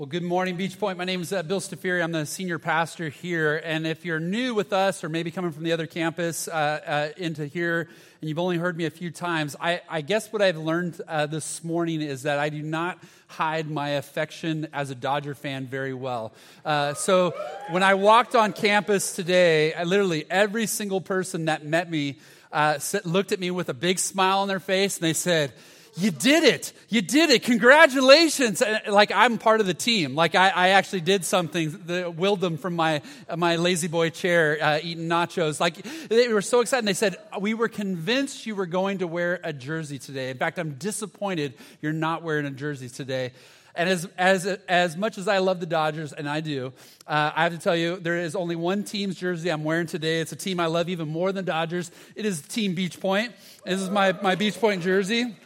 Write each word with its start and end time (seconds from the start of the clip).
Well, 0.00 0.06
good 0.06 0.22
morning, 0.22 0.56
Beach 0.56 0.80
Point. 0.80 0.96
My 0.96 1.04
name 1.04 1.20
is 1.20 1.30
uh, 1.30 1.42
Bill 1.42 1.60
Stafiri. 1.60 2.02
I'm 2.02 2.10
the 2.10 2.24
senior 2.24 2.58
pastor 2.58 3.10
here. 3.10 3.60
And 3.62 3.86
if 3.86 4.06
you're 4.06 4.18
new 4.18 4.54
with 4.54 4.72
us 4.72 5.04
or 5.04 5.10
maybe 5.10 5.30
coming 5.30 5.52
from 5.52 5.62
the 5.62 5.72
other 5.72 5.86
campus 5.86 6.48
uh, 6.48 6.52
uh, 6.52 7.08
into 7.18 7.44
here 7.44 7.86
and 8.22 8.28
you've 8.30 8.38
only 8.38 8.56
heard 8.56 8.78
me 8.78 8.86
a 8.86 8.90
few 8.90 9.10
times, 9.10 9.56
I, 9.60 9.82
I 9.90 10.00
guess 10.00 10.32
what 10.32 10.40
I've 10.40 10.56
learned 10.56 10.98
uh, 11.06 11.26
this 11.26 11.62
morning 11.62 12.00
is 12.00 12.22
that 12.22 12.38
I 12.38 12.48
do 12.48 12.62
not 12.62 12.98
hide 13.26 13.70
my 13.70 13.90
affection 13.90 14.68
as 14.72 14.88
a 14.88 14.94
Dodger 14.94 15.34
fan 15.34 15.66
very 15.66 15.92
well. 15.92 16.32
Uh, 16.64 16.94
so 16.94 17.34
when 17.68 17.82
I 17.82 17.92
walked 17.92 18.34
on 18.34 18.54
campus 18.54 19.14
today, 19.14 19.74
I 19.74 19.84
literally 19.84 20.24
every 20.30 20.64
single 20.64 21.02
person 21.02 21.44
that 21.44 21.66
met 21.66 21.90
me 21.90 22.16
uh, 22.52 22.78
looked 23.04 23.32
at 23.32 23.38
me 23.38 23.50
with 23.50 23.68
a 23.68 23.74
big 23.74 23.98
smile 23.98 24.38
on 24.38 24.48
their 24.48 24.60
face 24.60 24.96
and 24.96 25.04
they 25.04 25.12
said, 25.12 25.52
you 25.96 26.10
did 26.10 26.44
it. 26.44 26.72
You 26.88 27.02
did 27.02 27.30
it. 27.30 27.42
Congratulations. 27.42 28.62
Like 28.88 29.12
I'm 29.14 29.38
part 29.38 29.60
of 29.60 29.66
the 29.66 29.74
team. 29.74 30.14
Like 30.14 30.34
I, 30.34 30.48
I 30.50 30.68
actually 30.70 31.00
did 31.00 31.24
something, 31.24 31.80
the, 31.86 32.10
willed 32.10 32.40
them 32.40 32.56
from 32.58 32.76
my, 32.76 33.02
my 33.36 33.56
La-Z-Boy 33.56 34.10
chair, 34.10 34.58
uh, 34.60 34.78
eating 34.82 35.08
nachos. 35.08 35.60
Like 35.60 35.82
they 36.08 36.32
were 36.32 36.42
so 36.42 36.60
excited. 36.60 36.86
They 36.86 36.94
said, 36.94 37.16
we 37.40 37.54
were 37.54 37.68
convinced 37.68 38.46
you 38.46 38.54
were 38.54 38.66
going 38.66 38.98
to 38.98 39.06
wear 39.06 39.40
a 39.42 39.52
jersey 39.52 39.98
today. 39.98 40.30
In 40.30 40.38
fact, 40.38 40.58
I'm 40.58 40.74
disappointed 40.74 41.54
you're 41.80 41.92
not 41.92 42.22
wearing 42.22 42.46
a 42.46 42.50
jersey 42.50 42.88
today. 42.88 43.32
And 43.74 43.88
as, 43.88 44.08
as, 44.18 44.46
as 44.46 44.96
much 44.96 45.16
as 45.16 45.28
I 45.28 45.38
love 45.38 45.60
the 45.60 45.66
Dodgers, 45.66 46.12
and 46.12 46.28
I 46.28 46.40
do, 46.40 46.72
uh, 47.06 47.30
I 47.34 47.44
have 47.44 47.52
to 47.52 47.58
tell 47.58 47.76
you, 47.76 47.98
there 47.98 48.18
is 48.18 48.34
only 48.34 48.56
one 48.56 48.82
team's 48.82 49.16
jersey 49.16 49.48
I'm 49.48 49.62
wearing 49.62 49.86
today. 49.86 50.20
It's 50.20 50.32
a 50.32 50.36
team 50.36 50.58
I 50.58 50.66
love 50.66 50.88
even 50.88 51.08
more 51.08 51.30
than 51.30 51.44
Dodgers. 51.44 51.90
It 52.16 52.26
is 52.26 52.42
Team 52.42 52.74
Beach 52.74 53.00
Point. 53.00 53.32
This 53.64 53.80
is 53.80 53.88
my, 53.88 54.12
my 54.22 54.34
Beach 54.34 54.58
Point 54.58 54.82
jersey. 54.82 55.36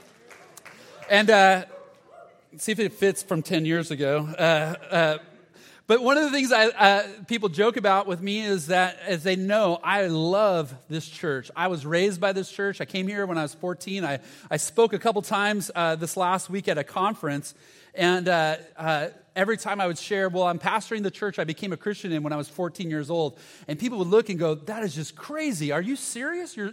And 1.11 1.29
uh, 1.29 1.65
see 2.57 2.73
if 2.73 2.79
it 2.79 2.93
fits 2.93 3.23
from 3.23 3.43
10 3.43 3.67
years 3.67 3.91
ago. 3.91 4.27
Uh, 4.39 4.75
uh, 4.91 5.19
but 5.87 6.03
one 6.03 6.17
of 6.17 6.25
the 6.25 6.31
things 6.31 6.51
I, 6.51 6.69
uh, 6.69 7.07
people 7.27 7.51
joke 7.51 7.77
about 7.77 8.07
with 8.07 8.23
me 8.23 8.41
is 8.41 8.69
that, 8.69 8.99
as 9.05 9.23
they 9.23 9.37
know, 9.37 9.79
I 9.83 10.07
love 10.07 10.75
this 10.89 11.07
church. 11.07 11.51
I 11.55 11.69
was 11.69 11.85
raised 11.85 12.23
by 12.23 12.33
this 12.33 12.51
church. 12.51 12.81
I 12.81 12.87
came 12.87 13.07
here 13.07 13.27
when 13.27 13.37
I 13.37 13.43
was 13.43 13.53
14. 13.53 14.03
I, 14.03 14.21
I 14.51 14.57
spoke 14.57 14.95
a 14.95 14.99
couple 14.99 15.21
times 15.21 15.71
uh, 15.75 15.97
this 15.97 16.17
last 16.17 16.49
week 16.49 16.69
at 16.69 16.79
a 16.79 16.85
conference. 16.85 17.55
And 17.95 18.29
uh, 18.29 18.57
uh, 18.79 19.09
every 19.37 19.59
time 19.59 19.79
I 19.79 19.87
would 19.87 19.99
share, 19.99 20.31
well, 20.31 20.45
I'm 20.45 20.59
pastoring 20.59 21.03
the 21.03 21.11
church 21.11 21.39
I 21.39 21.45
became 21.45 21.73
a 21.73 21.77
Christian 21.77 22.13
in 22.13 22.23
when 22.23 22.33
I 22.33 22.37
was 22.37 22.49
14 22.49 22.89
years 22.89 23.11
old. 23.11 23.39
And 23.69 23.79
people 23.79 23.99
would 23.99 24.09
look 24.09 24.31
and 24.31 24.39
go, 24.39 24.55
that 24.55 24.83
is 24.85 24.95
just 24.95 25.15
crazy. 25.15 25.71
Are 25.71 25.83
you 25.83 25.97
serious? 25.97 26.57
You're, 26.57 26.73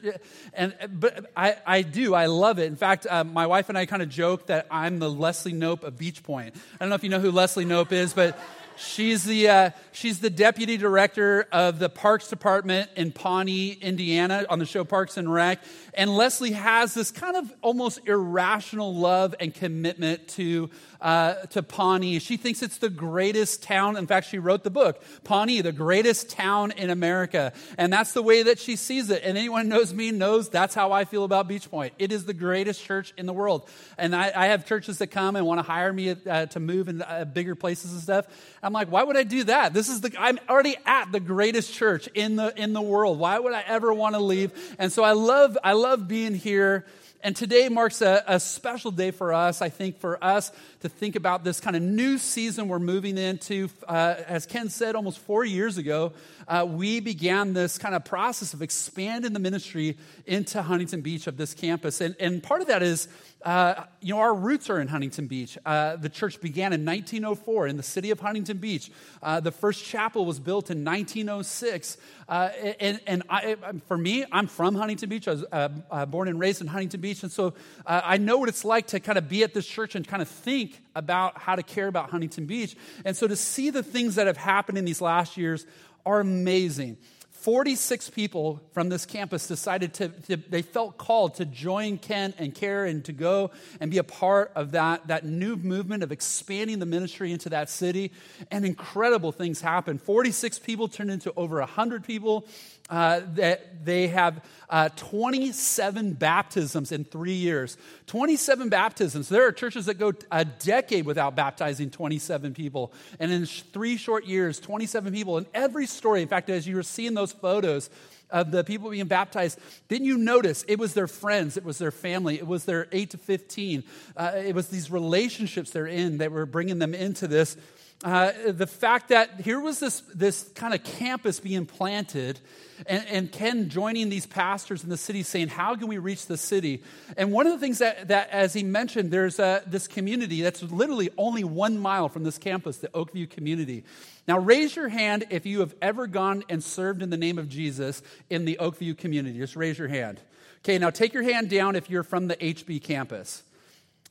and, 0.53 0.73
but 0.89 1.29
I, 1.35 1.57
I 1.65 1.81
do. 1.81 2.15
I 2.15 2.27
love 2.27 2.59
it. 2.59 2.65
In 2.65 2.77
fact, 2.77 3.05
uh, 3.09 3.25
my 3.25 3.45
wife 3.45 3.69
and 3.69 3.77
I 3.77 3.85
kind 3.85 4.01
of 4.01 4.09
joke 4.09 4.47
that 4.47 4.67
I'm 4.71 4.99
the 4.99 5.09
Leslie 5.09 5.53
Knope 5.53 5.83
of 5.83 5.97
Beach 5.97 6.23
Point. 6.23 6.55
I 6.55 6.77
don't 6.79 6.89
know 6.89 6.95
if 6.95 7.03
you 7.03 7.09
know 7.09 7.19
who 7.19 7.31
Leslie 7.31 7.65
Knope 7.65 7.91
is, 7.91 8.13
but 8.13 8.39
She's 8.77 9.23
the, 9.23 9.47
uh, 9.47 9.69
she's 9.91 10.19
the 10.19 10.29
deputy 10.29 10.77
director 10.77 11.47
of 11.51 11.79
the 11.79 11.89
Parks 11.89 12.27
Department 12.29 12.89
in 12.95 13.11
Pawnee, 13.11 13.71
Indiana, 13.71 14.45
on 14.49 14.59
the 14.59 14.65
show 14.65 14.83
Parks 14.83 15.17
and 15.17 15.31
Rec. 15.31 15.59
And 15.93 16.15
Leslie 16.15 16.51
has 16.51 16.93
this 16.93 17.11
kind 17.11 17.35
of 17.35 17.53
almost 17.61 17.99
irrational 18.07 18.95
love 18.95 19.35
and 19.39 19.53
commitment 19.53 20.27
to, 20.29 20.69
uh, 21.01 21.33
to 21.51 21.61
Pawnee. 21.61 22.19
She 22.19 22.37
thinks 22.37 22.61
it's 22.61 22.77
the 22.77 22.89
greatest 22.89 23.61
town. 23.61 23.97
In 23.97 24.07
fact, 24.07 24.27
she 24.27 24.39
wrote 24.39 24.63
the 24.63 24.69
book, 24.69 25.03
Pawnee, 25.23 25.61
the 25.61 25.71
greatest 25.71 26.29
town 26.29 26.71
in 26.71 26.89
America. 26.89 27.53
And 27.77 27.91
that's 27.91 28.13
the 28.13 28.23
way 28.23 28.43
that 28.43 28.57
she 28.57 28.75
sees 28.75 29.09
it. 29.09 29.21
And 29.23 29.37
anyone 29.37 29.63
who 29.63 29.69
knows 29.69 29.93
me 29.93 30.11
knows 30.11 30.49
that's 30.49 30.73
how 30.73 30.91
I 30.91 31.05
feel 31.05 31.23
about 31.23 31.47
Beach 31.47 31.69
Point. 31.69 31.93
It 31.99 32.11
is 32.11 32.25
the 32.25 32.33
greatest 32.33 32.83
church 32.83 33.13
in 33.17 33.25
the 33.25 33.33
world. 33.33 33.69
And 33.97 34.15
I, 34.15 34.31
I 34.35 34.45
have 34.47 34.65
churches 34.65 34.97
that 34.99 35.07
come 35.07 35.35
and 35.35 35.45
want 35.45 35.59
to 35.59 35.63
hire 35.63 35.91
me 35.91 36.09
uh, 36.11 36.45
to 36.47 36.59
move 36.59 36.87
in 36.87 37.01
uh, 37.01 37.25
bigger 37.25 37.55
places 37.55 37.91
and 37.91 38.01
stuff. 38.01 38.27
I'm 38.63 38.70
like, 38.73 38.91
why 38.91 39.03
would 39.03 39.17
I 39.17 39.23
do 39.23 39.43
that? 39.45 39.73
This 39.73 39.89
is 39.89 40.01
the, 40.01 40.11
I'm 40.19 40.39
already 40.49 40.75
at 40.85 41.11
the 41.11 41.19
greatest 41.19 41.73
church 41.73 42.07
in 42.13 42.35
the, 42.35 42.53
in 42.61 42.73
the 42.73 42.81
world. 42.81 43.19
Why 43.19 43.39
would 43.39 43.53
I 43.53 43.63
ever 43.65 43.93
want 43.93 44.15
to 44.15 44.21
leave? 44.21 44.51
And 44.79 44.91
so 44.91 45.03
I 45.03 45.13
love, 45.13 45.57
I 45.63 45.73
love 45.73 46.07
being 46.07 46.35
here. 46.35 46.85
And 47.23 47.35
today 47.35 47.69
marks 47.69 48.01
a, 48.01 48.23
a, 48.25 48.39
special 48.39 48.89
day 48.89 49.11
for 49.11 49.31
us, 49.31 49.61
I 49.61 49.69
think, 49.69 49.99
for 49.99 50.23
us 50.23 50.51
to 50.79 50.89
think 50.89 51.15
about 51.15 51.43
this 51.43 51.59
kind 51.59 51.75
of 51.75 51.83
new 51.83 52.17
season 52.17 52.67
we're 52.67 52.79
moving 52.79 53.17
into. 53.17 53.69
Uh, 53.87 54.15
as 54.27 54.47
Ken 54.47 54.69
said 54.69 54.95
almost 54.95 55.19
four 55.19 55.45
years 55.45 55.77
ago, 55.77 56.13
uh, 56.47 56.65
we 56.67 56.99
began 56.99 57.53
this 57.53 57.77
kind 57.77 57.93
of 57.93 58.03
process 58.05 58.55
of 58.55 58.63
expanding 58.63 59.33
the 59.33 59.39
ministry 59.39 59.97
into 60.25 60.63
Huntington 60.63 61.01
Beach 61.01 61.27
of 61.27 61.37
this 61.37 61.53
campus. 61.53 62.01
And, 62.01 62.15
and 62.19 62.41
part 62.41 62.61
of 62.61 62.67
that 62.67 62.81
is, 62.81 63.07
uh, 63.43 63.85
you 64.01 64.13
know, 64.13 64.19
our 64.19 64.33
roots 64.33 64.69
are 64.69 64.79
in 64.79 64.87
Huntington 64.87 65.27
Beach. 65.27 65.57
Uh, 65.65 65.95
the 65.95 66.09
church 66.09 66.39
began 66.41 66.73
in 66.73 66.85
1904 66.85 67.67
in 67.67 67.77
the 67.77 67.83
city 67.83 68.11
of 68.11 68.19
Huntington 68.19 68.57
Beach. 68.57 68.91
Uh, 69.21 69.39
the 69.39 69.51
first 69.51 69.83
chapel 69.83 70.25
was 70.25 70.39
built 70.39 70.69
in 70.69 70.83
1906. 70.83 71.97
Uh, 72.29 72.49
and 72.79 72.99
and 73.07 73.23
I, 73.29 73.55
for 73.87 73.97
me, 73.97 74.25
I'm 74.31 74.47
from 74.47 74.75
Huntington 74.75 75.09
Beach. 75.09 75.27
I 75.27 75.31
was 75.31 75.45
uh, 75.51 76.05
born 76.05 76.27
and 76.27 76.39
raised 76.39 76.61
in 76.61 76.67
Huntington 76.67 77.01
Beach. 77.01 77.23
And 77.23 77.31
so 77.31 77.53
I 77.85 78.17
know 78.17 78.37
what 78.37 78.49
it's 78.49 78.63
like 78.65 78.87
to 78.87 78.99
kind 78.99 79.17
of 79.17 79.27
be 79.27 79.43
at 79.43 79.53
this 79.53 79.65
church 79.65 79.95
and 79.95 80.07
kind 80.07 80.21
of 80.21 80.27
think 80.27 80.81
about 80.95 81.37
how 81.37 81.55
to 81.55 81.63
care 81.63 81.87
about 81.87 82.09
Huntington 82.09 82.45
Beach. 82.45 82.75
And 83.05 83.15
so 83.17 83.27
to 83.27 83.35
see 83.35 83.69
the 83.69 83.83
things 83.83 84.15
that 84.15 84.27
have 84.27 84.37
happened 84.37 84.77
in 84.77 84.85
these 84.85 85.01
last 85.01 85.37
years 85.37 85.65
are 86.05 86.19
amazing. 86.19 86.97
46 87.41 88.11
people 88.11 88.61
from 88.71 88.89
this 88.89 89.07
campus 89.07 89.47
decided 89.47 89.95
to, 89.95 90.09
to, 90.09 90.37
they 90.37 90.61
felt 90.61 90.99
called 90.99 91.35
to 91.35 91.45
join 91.45 91.97
Ken 91.97 92.35
and 92.37 92.53
Care 92.53 92.85
and 92.85 93.03
to 93.05 93.13
go 93.13 93.49
and 93.79 93.89
be 93.89 93.97
a 93.97 94.03
part 94.03 94.51
of 94.53 94.71
that, 94.71 95.07
that 95.07 95.25
new 95.25 95.55
movement 95.55 96.03
of 96.03 96.11
expanding 96.11 96.77
the 96.77 96.85
ministry 96.85 97.31
into 97.31 97.49
that 97.49 97.67
city. 97.67 98.11
And 98.51 98.63
incredible 98.63 99.31
things 99.31 99.59
happened. 99.59 100.03
46 100.03 100.59
people 100.59 100.87
turned 100.87 101.09
into 101.09 101.33
over 101.35 101.57
100 101.57 102.03
people. 102.03 102.45
Uh, 102.91 103.21
that 103.35 103.85
they 103.85 104.09
have 104.09 104.43
uh, 104.69 104.89
27 104.97 106.11
baptisms 106.11 106.91
in 106.91 107.05
three 107.05 107.35
years. 107.35 107.77
27 108.07 108.67
baptisms. 108.67 109.29
There 109.29 109.47
are 109.47 109.53
churches 109.53 109.85
that 109.85 109.93
go 109.93 110.11
a 110.29 110.43
decade 110.43 111.05
without 111.05 111.33
baptizing 111.33 111.89
27 111.89 112.53
people. 112.53 112.91
And 113.17 113.31
in 113.31 113.45
three 113.45 113.95
short 113.95 114.25
years, 114.25 114.59
27 114.59 115.13
people. 115.13 115.37
And 115.37 115.47
every 115.53 115.85
story, 115.85 116.21
in 116.21 116.27
fact, 116.27 116.49
as 116.49 116.67
you 116.67 116.75
were 116.75 116.83
seeing 116.83 117.13
those 117.13 117.30
photos, 117.31 117.89
of 118.31 118.51
the 118.51 118.63
people 118.63 118.89
being 118.89 119.07
baptized, 119.07 119.59
didn't 119.89 120.07
you 120.07 120.17
notice 120.17 120.63
it 120.67 120.79
was 120.79 120.93
their 120.93 121.07
friends, 121.07 121.57
it 121.57 121.65
was 121.65 121.77
their 121.77 121.91
family, 121.91 122.35
it 122.37 122.47
was 122.47 122.65
their 122.65 122.87
8 122.91 123.09
to 123.11 123.17
15, 123.17 123.83
uh, 124.15 124.31
it 124.35 124.55
was 124.55 124.69
these 124.69 124.89
relationships 124.89 125.71
they're 125.71 125.85
in 125.85 126.19
that 126.19 126.31
were 126.31 126.45
bringing 126.45 126.79
them 126.79 126.93
into 126.93 127.27
this. 127.27 127.57
Uh, 128.03 128.31
the 128.47 128.65
fact 128.65 129.09
that 129.09 129.41
here 129.41 129.59
was 129.59 129.79
this, 129.79 130.01
this 130.15 130.49
kind 130.55 130.73
of 130.73 130.83
campus 130.83 131.39
being 131.39 131.67
planted, 131.67 132.39
and, 132.87 133.05
and, 133.07 133.31
Ken 133.31 133.69
joining 133.69 134.09
these 134.09 134.25
pastors 134.25 134.83
in 134.83 134.89
the 134.89 134.97
city 134.97 135.21
saying, 135.21 135.49
How 135.49 135.75
can 135.75 135.87
we 135.87 135.99
reach 135.99 136.25
the 136.25 136.37
city? 136.37 136.81
And 137.15 137.31
one 137.31 137.45
of 137.45 137.53
the 137.53 137.59
things 137.59 137.77
that, 137.77 138.07
that 138.07 138.31
as 138.31 138.53
he 138.53 138.63
mentioned, 138.63 139.11
there's 139.11 139.37
a, 139.37 139.61
this 139.67 139.87
community 139.87 140.41
that's 140.41 140.63
literally 140.63 141.11
only 141.15 141.43
one 141.43 141.77
mile 141.77 142.09
from 142.09 142.23
this 142.23 142.39
campus, 142.39 142.77
the 142.77 142.87
Oakview 142.87 143.29
community. 143.29 143.83
Now, 144.27 144.39
raise 144.39 144.75
your 144.75 144.89
hand 144.89 145.25
if 145.29 145.45
you 145.45 145.59
have 145.59 145.75
ever 145.79 146.07
gone 146.07 146.43
and 146.49 146.63
served 146.63 147.03
in 147.03 147.11
the 147.11 147.17
name 147.17 147.37
of 147.37 147.49
Jesus 147.49 148.01
in 148.31 148.45
the 148.45 148.57
Oakview 148.59 148.97
community. 148.97 149.37
Just 149.37 149.55
raise 149.55 149.77
your 149.77 149.89
hand. 149.89 150.19
Okay, 150.65 150.79
now 150.79 150.89
take 150.89 151.13
your 151.13 151.23
hand 151.23 151.51
down 151.51 151.75
if 151.75 151.87
you're 151.87 152.01
from 152.01 152.27
the 152.27 152.35
HB 152.35 152.81
campus. 152.81 153.43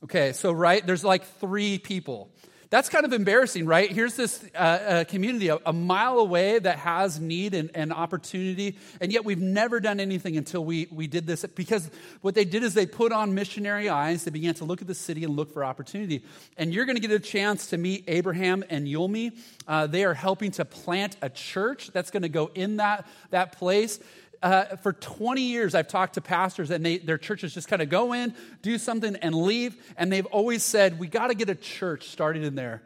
Okay, 0.05 0.33
so 0.33 0.53
right, 0.53 0.87
there's 0.87 1.05
like 1.05 1.25
three 1.41 1.79
people. 1.79 2.31
That's 2.71 2.89
kind 2.89 3.05
of 3.05 3.13
embarrassing, 3.13 3.67
right? 3.67 3.91
Here's 3.91 4.15
this 4.15 4.45
uh, 4.55 5.03
community 5.09 5.49
a, 5.49 5.59
a, 5.67 5.73
mile 5.73 6.21
away 6.21 6.61
that 6.61 6.79
has 6.79 7.19
need 7.19 7.53
and, 7.53 7.69
and, 7.75 7.93
opportunity, 7.93 8.79
and 9.01 9.13
yet 9.13 9.25
we've 9.25 9.41
never 9.41 9.81
done 9.81 9.99
anything 9.99 10.37
until 10.37 10.65
we, 10.65 10.87
we 10.93 11.09
did 11.09 11.27
this. 11.27 11.45
Because 11.45 11.91
what 12.21 12.37
they 12.37 12.45
did 12.45 12.63
is 12.63 12.75
they 12.75 12.87
put 12.87 13.11
on 13.11 13.35
missionary 13.35 13.89
eyes, 13.89 14.23
they 14.23 14.31
began 14.31 14.55
to 14.55 14.65
look 14.65 14.81
at 14.81 14.87
the 14.87 14.95
city 14.95 15.25
and 15.25 15.35
look 15.35 15.53
for 15.53 15.65
opportunity. 15.65 16.25
And 16.57 16.73
you're 16.73 16.85
going 16.85 16.95
to 16.95 17.03
get 17.03 17.11
a 17.11 17.19
chance 17.19 17.67
to 17.71 17.77
meet 17.77 18.05
Abraham 18.07 18.63
and 18.71 18.87
Yulmi. 18.87 19.37
Uh, 19.67 19.89
they 19.89 20.05
are 20.05 20.15
helping 20.15 20.53
to 20.53 20.65
plant 20.65 21.17
a 21.23 21.29
church 21.29 21.91
that's 21.93 22.13
going 22.13 22.23
to 22.23 22.29
go 22.29 22.53
in 22.55 22.77
that, 22.77 23.05
that 23.31 23.59
place 23.59 23.99
uh, 24.43 24.77
for 24.77 24.93
20 24.93 25.43
years, 25.43 25.75
I've 25.75 25.89
talked 25.89 26.15
to 26.15 26.21
pastors, 26.21 26.71
and 26.71 26.85
they, 26.85 26.99
their 26.99 27.19
churches 27.19 27.53
just 27.53 27.69
kind 27.69 27.83
of 27.83 27.89
go 27.89 28.13
in, 28.13 28.35
do 28.63 28.79
something, 28.79 29.17
and 29.17 29.35
leave. 29.35 29.77
And 29.97 30.11
they've 30.11 30.27
always 30.27 30.63
said, 30.63 30.99
We 30.99 31.09
got 31.09 31.29
to 31.29 31.35
get 31.35 31.51
a 31.51 31.55
church 31.55 32.09
started 32.09 32.45
in 32.45 32.55
there. 32.55 32.83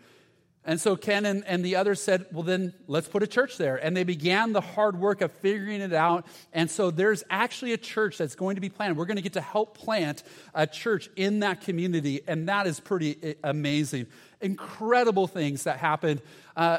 And 0.66 0.80
so 0.80 0.96
Ken 0.96 1.26
and, 1.26 1.44
and 1.46 1.62
the 1.62 1.76
others 1.76 2.00
said, 2.00 2.26
Well, 2.32 2.42
then 2.42 2.72
let's 2.88 3.06
put 3.06 3.22
a 3.22 3.26
church 3.26 3.58
there. 3.58 3.76
And 3.76 3.96
they 3.96 4.02
began 4.02 4.52
the 4.52 4.62
hard 4.62 4.98
work 4.98 5.20
of 5.20 5.30
figuring 5.30 5.80
it 5.80 5.92
out. 5.92 6.26
And 6.52 6.70
so 6.70 6.90
there's 6.90 7.22
actually 7.30 7.72
a 7.72 7.78
church 7.78 8.18
that's 8.18 8.34
going 8.34 8.54
to 8.54 8.60
be 8.60 8.70
planted. 8.70 8.96
We're 8.96 9.04
going 9.04 9.16
to 9.16 9.22
get 9.22 9.34
to 9.34 9.40
help 9.40 9.76
plant 9.76 10.22
a 10.54 10.66
church 10.66 11.10
in 11.16 11.40
that 11.40 11.60
community. 11.60 12.22
And 12.26 12.48
that 12.48 12.66
is 12.66 12.80
pretty 12.80 13.36
amazing. 13.44 14.06
Incredible 14.44 15.26
things 15.26 15.64
that 15.64 15.78
happened 15.78 16.20
uh, 16.56 16.78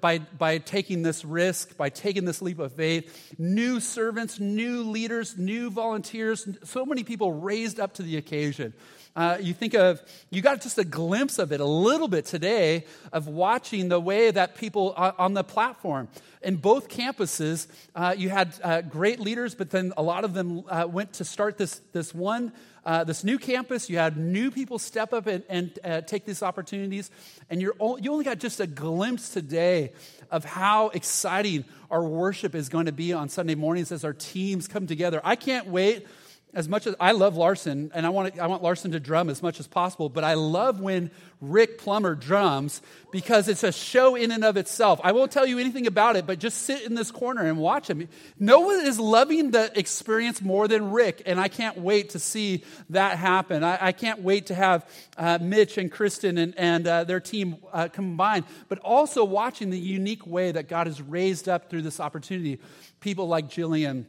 by, 0.00 0.18
by 0.18 0.58
taking 0.58 1.02
this 1.02 1.24
risk, 1.24 1.76
by 1.76 1.88
taking 1.88 2.24
this 2.24 2.42
leap 2.42 2.58
of 2.58 2.72
faith. 2.72 3.34
New 3.38 3.78
servants, 3.78 4.40
new 4.40 4.82
leaders, 4.82 5.38
new 5.38 5.70
volunteers, 5.70 6.48
so 6.64 6.84
many 6.84 7.04
people 7.04 7.32
raised 7.32 7.78
up 7.78 7.94
to 7.94 8.02
the 8.02 8.16
occasion. 8.16 8.72
Uh, 9.14 9.36
you 9.40 9.52
think 9.52 9.74
of, 9.74 10.02
you 10.30 10.40
got 10.40 10.62
just 10.62 10.78
a 10.78 10.84
glimpse 10.84 11.38
of 11.38 11.52
it 11.52 11.60
a 11.60 11.66
little 11.66 12.08
bit 12.08 12.24
today 12.24 12.84
of 13.12 13.28
watching 13.28 13.88
the 13.88 14.00
way 14.00 14.30
that 14.30 14.56
people 14.56 14.94
uh, 14.96 15.12
on 15.18 15.34
the 15.34 15.44
platform. 15.44 16.08
In 16.40 16.56
both 16.56 16.88
campuses, 16.88 17.66
uh, 17.94 18.14
you 18.16 18.30
had 18.30 18.54
uh, 18.62 18.80
great 18.80 19.20
leaders, 19.20 19.54
but 19.54 19.70
then 19.70 19.92
a 19.96 20.02
lot 20.02 20.24
of 20.24 20.32
them 20.34 20.64
uh, 20.68 20.86
went 20.88 21.12
to 21.14 21.24
start 21.24 21.58
this, 21.58 21.80
this 21.92 22.14
one. 22.14 22.52
Uh, 22.84 23.04
this 23.04 23.22
new 23.22 23.38
campus, 23.38 23.88
you 23.88 23.96
had 23.96 24.16
new 24.16 24.50
people 24.50 24.76
step 24.76 25.12
up 25.12 25.28
and, 25.28 25.44
and 25.48 25.78
take 26.08 26.24
these 26.24 26.42
opportunities, 26.42 27.12
and 27.48 27.62
you're 27.62 27.76
you 28.00 28.10
only 28.10 28.24
got 28.24 28.40
just 28.40 28.58
a 28.58 28.66
glimpse 28.66 29.28
today 29.28 29.92
of 30.32 30.44
how 30.44 30.88
exciting 30.88 31.64
our 31.92 32.02
worship 32.02 32.56
is 32.56 32.68
going 32.68 32.86
to 32.86 32.92
be 32.92 33.12
on 33.12 33.28
Sunday 33.28 33.54
mornings 33.54 33.92
as 33.92 34.04
our 34.04 34.12
teams 34.12 34.66
come 34.66 34.88
together. 34.88 35.20
I 35.22 35.36
can't 35.36 35.68
wait 35.68 36.08
as 36.54 36.68
much 36.68 36.86
as 36.86 36.94
I 37.00 37.12
love 37.12 37.34
Larson, 37.34 37.90
and 37.94 38.04
I 38.04 38.10
want, 38.10 38.38
I 38.38 38.46
want 38.46 38.62
Larson 38.62 38.90
to 38.92 39.00
drum 39.00 39.30
as 39.30 39.42
much 39.42 39.58
as 39.58 39.66
possible, 39.66 40.10
but 40.10 40.22
I 40.22 40.34
love 40.34 40.80
when 40.80 41.10
Rick 41.40 41.78
Plummer 41.78 42.14
drums 42.14 42.82
because 43.10 43.48
it's 43.48 43.64
a 43.64 43.72
show 43.72 44.16
in 44.16 44.30
and 44.30 44.44
of 44.44 44.58
itself. 44.58 45.00
I 45.02 45.12
won't 45.12 45.32
tell 45.32 45.46
you 45.46 45.58
anything 45.58 45.86
about 45.86 46.16
it, 46.16 46.26
but 46.26 46.38
just 46.38 46.58
sit 46.58 46.82
in 46.82 46.94
this 46.94 47.10
corner 47.10 47.46
and 47.46 47.56
watch 47.56 47.88
him. 47.88 48.06
No 48.38 48.60
one 48.60 48.80
is 48.80 49.00
loving 49.00 49.50
the 49.50 49.72
experience 49.78 50.42
more 50.42 50.68
than 50.68 50.90
Rick, 50.90 51.22
and 51.24 51.40
I 51.40 51.48
can't 51.48 51.78
wait 51.78 52.10
to 52.10 52.18
see 52.18 52.64
that 52.90 53.16
happen. 53.16 53.64
I, 53.64 53.86
I 53.86 53.92
can't 53.92 54.20
wait 54.20 54.46
to 54.46 54.54
have 54.54 54.86
uh, 55.16 55.38
Mitch 55.40 55.78
and 55.78 55.90
Kristen 55.90 56.36
and, 56.36 56.54
and 56.58 56.86
uh, 56.86 57.04
their 57.04 57.20
team 57.20 57.56
uh, 57.72 57.88
combined, 57.88 58.44
but 58.68 58.78
also 58.80 59.24
watching 59.24 59.70
the 59.70 59.78
unique 59.78 60.26
way 60.26 60.52
that 60.52 60.68
God 60.68 60.86
has 60.86 61.00
raised 61.00 61.48
up 61.48 61.70
through 61.70 61.82
this 61.82 61.98
opportunity. 61.98 62.60
People 63.00 63.26
like 63.26 63.48
Jillian 63.48 64.04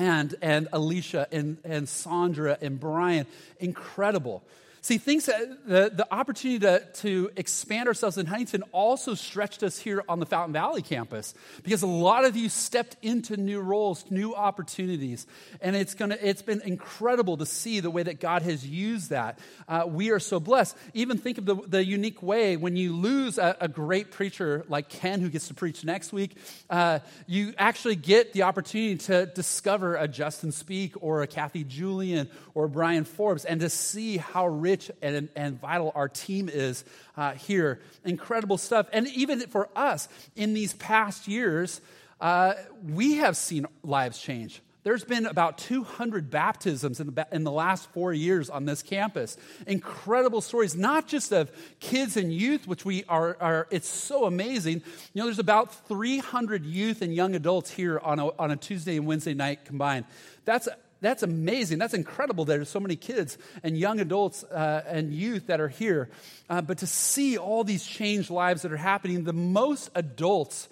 and, 0.00 0.34
and 0.40 0.68
Alicia 0.72 1.28
and, 1.30 1.58
and 1.62 1.88
Sandra 1.88 2.56
and 2.60 2.80
Brian. 2.80 3.26
Incredible. 3.58 4.42
See, 4.82 4.96
things 4.96 5.26
that 5.26 5.66
the, 5.66 5.92
the 5.94 6.06
opportunity 6.10 6.60
to, 6.60 6.82
to 7.02 7.30
expand 7.36 7.86
ourselves 7.86 8.16
in 8.16 8.24
Huntington 8.24 8.62
also 8.72 9.12
stretched 9.12 9.62
us 9.62 9.78
here 9.78 10.02
on 10.08 10.20
the 10.20 10.26
Fountain 10.26 10.54
Valley 10.54 10.80
campus 10.80 11.34
because 11.62 11.82
a 11.82 11.86
lot 11.86 12.24
of 12.24 12.34
you 12.34 12.48
stepped 12.48 12.96
into 13.02 13.36
new 13.36 13.60
roles, 13.60 14.10
new 14.10 14.34
opportunities. 14.34 15.26
And 15.60 15.76
it's, 15.76 15.92
gonna, 15.92 16.16
it's 16.20 16.40
been 16.40 16.62
incredible 16.62 17.36
to 17.36 17.46
see 17.46 17.80
the 17.80 17.90
way 17.90 18.02
that 18.04 18.20
God 18.20 18.40
has 18.40 18.66
used 18.66 19.10
that. 19.10 19.38
Uh, 19.68 19.84
we 19.86 20.12
are 20.12 20.18
so 20.18 20.40
blessed. 20.40 20.74
Even 20.94 21.18
think 21.18 21.36
of 21.36 21.44
the, 21.44 21.56
the 21.56 21.84
unique 21.84 22.22
way 22.22 22.56
when 22.56 22.74
you 22.74 22.96
lose 22.96 23.36
a, 23.36 23.56
a, 23.60 23.68
great 23.68 24.10
preacher 24.10 24.64
like 24.68 24.88
Ken, 24.88 25.20
who 25.20 25.28
gets 25.28 25.48
to 25.48 25.54
preach 25.54 25.84
next 25.84 26.12
week, 26.12 26.36
uh, 26.70 27.00
you 27.26 27.52
actually 27.58 27.96
get 27.96 28.32
the 28.32 28.42
opportunity 28.44 28.96
to 28.96 29.26
discover 29.26 29.96
a 29.96 30.08
Justin 30.08 30.52
Speak 30.52 30.94
or 31.02 31.22
a 31.22 31.26
Kathy 31.26 31.64
Julian 31.64 32.30
or 32.54 32.66
Brian 32.66 33.04
Forbes 33.04 33.44
and 33.44 33.60
to 33.60 33.68
see 33.68 34.16
how 34.16 34.46
rich 34.46 34.69
rich 34.70 34.90
and, 35.02 35.28
and 35.34 35.60
vital 35.60 35.92
our 35.94 36.08
team 36.08 36.48
is 36.48 36.84
uh, 37.16 37.32
here. 37.32 37.80
Incredible 38.04 38.58
stuff. 38.58 38.86
And 38.92 39.08
even 39.08 39.40
for 39.40 39.68
us, 39.74 40.08
in 40.36 40.54
these 40.54 40.74
past 40.74 41.28
years, 41.28 41.80
uh, 42.20 42.54
we 42.88 43.16
have 43.16 43.36
seen 43.36 43.66
lives 43.82 44.20
change. 44.20 44.62
There's 44.82 45.04
been 45.04 45.26
about 45.26 45.58
200 45.58 46.30
baptisms 46.30 47.00
in 47.00 47.14
the, 47.14 47.26
in 47.32 47.44
the, 47.44 47.50
last 47.50 47.90
four 47.90 48.14
years 48.14 48.48
on 48.48 48.64
this 48.64 48.82
campus. 48.82 49.36
Incredible 49.66 50.40
stories, 50.40 50.74
not 50.74 51.06
just 51.06 51.32
of 51.32 51.52
kids 51.80 52.16
and 52.16 52.32
youth, 52.32 52.66
which 52.66 52.82
we 52.86 53.04
are, 53.04 53.36
are 53.40 53.66
it's 53.70 53.88
so 53.88 54.24
amazing. 54.24 54.76
You 55.12 55.20
know, 55.20 55.24
there's 55.24 55.38
about 55.38 55.86
300 55.86 56.64
youth 56.64 57.02
and 57.02 57.14
young 57.14 57.34
adults 57.34 57.70
here 57.70 57.98
on 57.98 58.18
a, 58.18 58.28
on 58.38 58.50
a 58.52 58.56
Tuesday 58.56 58.96
and 58.96 59.06
Wednesday 59.06 59.34
night 59.34 59.66
combined. 59.66 60.06
That's 60.46 60.66
that's 61.00 61.22
amazing. 61.22 61.78
That's 61.78 61.94
incredible. 61.94 62.44
There's 62.44 62.68
so 62.68 62.80
many 62.80 62.96
kids 62.96 63.38
and 63.62 63.76
young 63.76 64.00
adults 64.00 64.44
uh, 64.44 64.82
and 64.86 65.12
youth 65.12 65.46
that 65.46 65.60
are 65.60 65.68
here. 65.68 66.10
Uh, 66.48 66.60
but 66.60 66.78
to 66.78 66.86
see 66.86 67.38
all 67.38 67.64
these 67.64 67.84
changed 67.84 68.30
lives 68.30 68.62
that 68.62 68.72
are 68.72 68.76
happening, 68.76 69.24
the 69.24 69.32
most 69.32 69.90
adults 69.94 70.68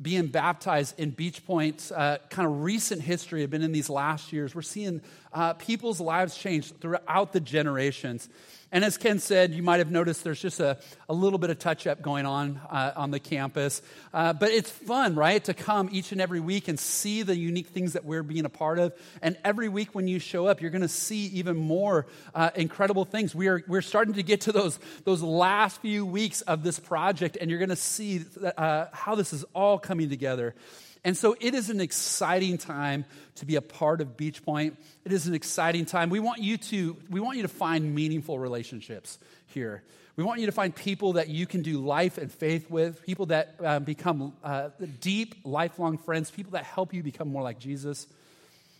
being 0.00 0.26
baptized 0.26 0.98
in 0.98 1.10
Beach 1.10 1.44
Point's 1.46 1.92
uh, 1.92 2.18
kind 2.30 2.46
of 2.48 2.62
recent 2.62 3.02
history 3.02 3.42
have 3.42 3.50
been 3.50 3.62
in 3.62 3.72
these 3.72 3.88
last 3.88 4.32
years. 4.32 4.54
We're 4.54 4.62
seeing 4.62 5.00
uh, 5.32 5.54
people's 5.54 6.00
lives 6.00 6.36
change 6.36 6.72
throughout 6.76 7.32
the 7.32 7.40
generations. 7.40 8.28
And 8.72 8.86
as 8.86 8.96
Ken 8.96 9.18
said, 9.18 9.52
you 9.52 9.62
might 9.62 9.80
have 9.80 9.90
noticed 9.90 10.24
there's 10.24 10.40
just 10.40 10.58
a, 10.58 10.78
a 11.06 11.12
little 11.12 11.38
bit 11.38 11.50
of 11.50 11.58
touch 11.58 11.86
up 11.86 12.00
going 12.00 12.24
on 12.24 12.58
uh, 12.70 12.92
on 12.96 13.10
the 13.10 13.20
campus. 13.20 13.82
Uh, 14.14 14.32
but 14.32 14.50
it's 14.50 14.70
fun, 14.70 15.14
right, 15.14 15.44
to 15.44 15.52
come 15.52 15.90
each 15.92 16.10
and 16.10 16.22
every 16.22 16.40
week 16.40 16.68
and 16.68 16.80
see 16.80 17.22
the 17.22 17.36
unique 17.36 17.66
things 17.66 17.92
that 17.92 18.06
we're 18.06 18.22
being 18.22 18.46
a 18.46 18.48
part 18.48 18.78
of. 18.78 18.94
And 19.20 19.36
every 19.44 19.68
week 19.68 19.94
when 19.94 20.08
you 20.08 20.18
show 20.18 20.46
up, 20.46 20.62
you're 20.62 20.70
going 20.70 20.80
to 20.80 20.88
see 20.88 21.26
even 21.26 21.54
more 21.54 22.06
uh, 22.34 22.50
incredible 22.54 23.04
things. 23.04 23.34
We 23.34 23.48
are, 23.48 23.62
we're 23.68 23.82
starting 23.82 24.14
to 24.14 24.22
get 24.22 24.42
to 24.42 24.52
those, 24.52 24.78
those 25.04 25.22
last 25.22 25.82
few 25.82 26.06
weeks 26.06 26.40
of 26.40 26.62
this 26.62 26.80
project, 26.80 27.36
and 27.38 27.50
you're 27.50 27.58
going 27.58 27.68
to 27.68 27.76
see 27.76 28.24
uh, 28.56 28.86
how 28.92 29.14
this 29.16 29.34
is 29.34 29.44
all 29.54 29.78
coming 29.78 30.08
together. 30.08 30.54
And 31.04 31.16
so 31.16 31.34
it 31.40 31.54
is 31.54 31.68
an 31.68 31.80
exciting 31.80 32.58
time 32.58 33.04
to 33.36 33.46
be 33.46 33.56
a 33.56 33.62
part 33.62 34.00
of 34.00 34.16
Beach 34.16 34.44
Point. 34.44 34.78
It 35.04 35.12
is 35.12 35.26
an 35.26 35.34
exciting 35.34 35.84
time. 35.84 36.10
We 36.10 36.20
want 36.20 36.40
you 36.40 36.56
to, 36.58 36.96
we 37.10 37.18
want 37.18 37.36
you 37.36 37.42
to 37.42 37.48
find 37.48 37.94
meaningful 37.94 38.38
relationships 38.38 39.18
here. 39.46 39.82
We 40.14 40.24
want 40.24 40.40
you 40.40 40.46
to 40.46 40.52
find 40.52 40.74
people 40.74 41.14
that 41.14 41.28
you 41.28 41.46
can 41.46 41.62
do 41.62 41.80
life 41.80 42.18
and 42.18 42.30
faith 42.30 42.70
with, 42.70 43.02
people 43.02 43.26
that 43.26 43.56
uh, 43.64 43.80
become 43.80 44.34
uh, 44.44 44.68
deep, 45.00 45.34
lifelong 45.44 45.98
friends, 45.98 46.30
people 46.30 46.52
that 46.52 46.64
help 46.64 46.92
you 46.92 47.02
become 47.02 47.28
more 47.28 47.42
like 47.42 47.58
Jesus. 47.58 48.06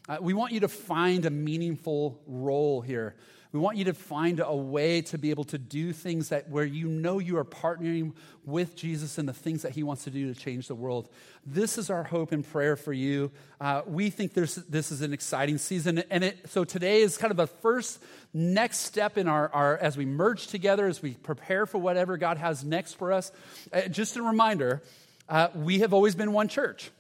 Uh, 0.09 0.19
we 0.21 0.35
want 0.35 0.53
you 0.53 0.61
to 0.61 0.69
find 0.69 1.25
a 1.25 1.31
meaningful 1.31 2.21
role 2.27 2.83
here. 2.83 3.15
We 3.53 3.61
want 3.61 3.77
you 3.77 3.85
to 3.85 3.93
find 3.93 4.41
a 4.41 4.57
way 4.57 5.03
to 5.03 5.19
be 5.19 5.29
able 5.29 5.45
to 5.45 5.59
do 5.59 5.93
things 5.93 6.31
that 6.31 6.49
where 6.49 6.65
you 6.65 6.89
know 6.89 7.19
you 7.19 7.37
are 7.37 7.45
partnering 7.45 8.15
with 8.47 8.75
Jesus 8.75 9.19
and 9.19 9.29
the 9.29 9.35
things 9.35 9.61
that 9.61 9.73
he 9.73 9.83
wants 9.83 10.05
to 10.05 10.11
do 10.11 10.33
to 10.33 10.41
change 10.41 10.69
the 10.69 10.75
world. 10.75 11.11
This 11.45 11.77
is 11.77 11.91
our 11.91 12.03
hope 12.03 12.33
and 12.33 12.51
prayer 12.51 12.77
for 12.77 12.95
you. 12.95 13.31
Uh, 13.61 13.83
we 13.87 14.09
think 14.09 14.33
this 14.33 14.57
is 14.91 15.03
an 15.03 15.13
exciting 15.13 15.59
season. 15.59 16.03
And 16.11 16.25
it, 16.25 16.49
so 16.49 16.65
today 16.65 17.03
is 17.03 17.19
kind 17.19 17.31
of 17.31 17.39
a 17.39 17.47
first 17.47 18.03
next 18.33 18.79
step 18.79 19.19
in 19.19 19.29
our, 19.29 19.51
our, 19.51 19.77
as 19.77 19.99
we 19.99 20.07
merge 20.07 20.47
together, 20.47 20.87
as 20.87 21.03
we 21.03 21.13
prepare 21.13 21.67
for 21.67 21.77
whatever 21.77 22.17
God 22.17 22.39
has 22.39 22.65
next 22.65 22.95
for 22.95 23.13
us. 23.13 23.33
Uh, 23.71 23.83
just 23.83 24.17
a 24.17 24.23
reminder, 24.23 24.83
uh, 25.29 25.49
we 25.55 25.81
have 25.81 25.93
always 25.93 26.15
been 26.15 26.33
one 26.33 26.49
church. 26.49 26.91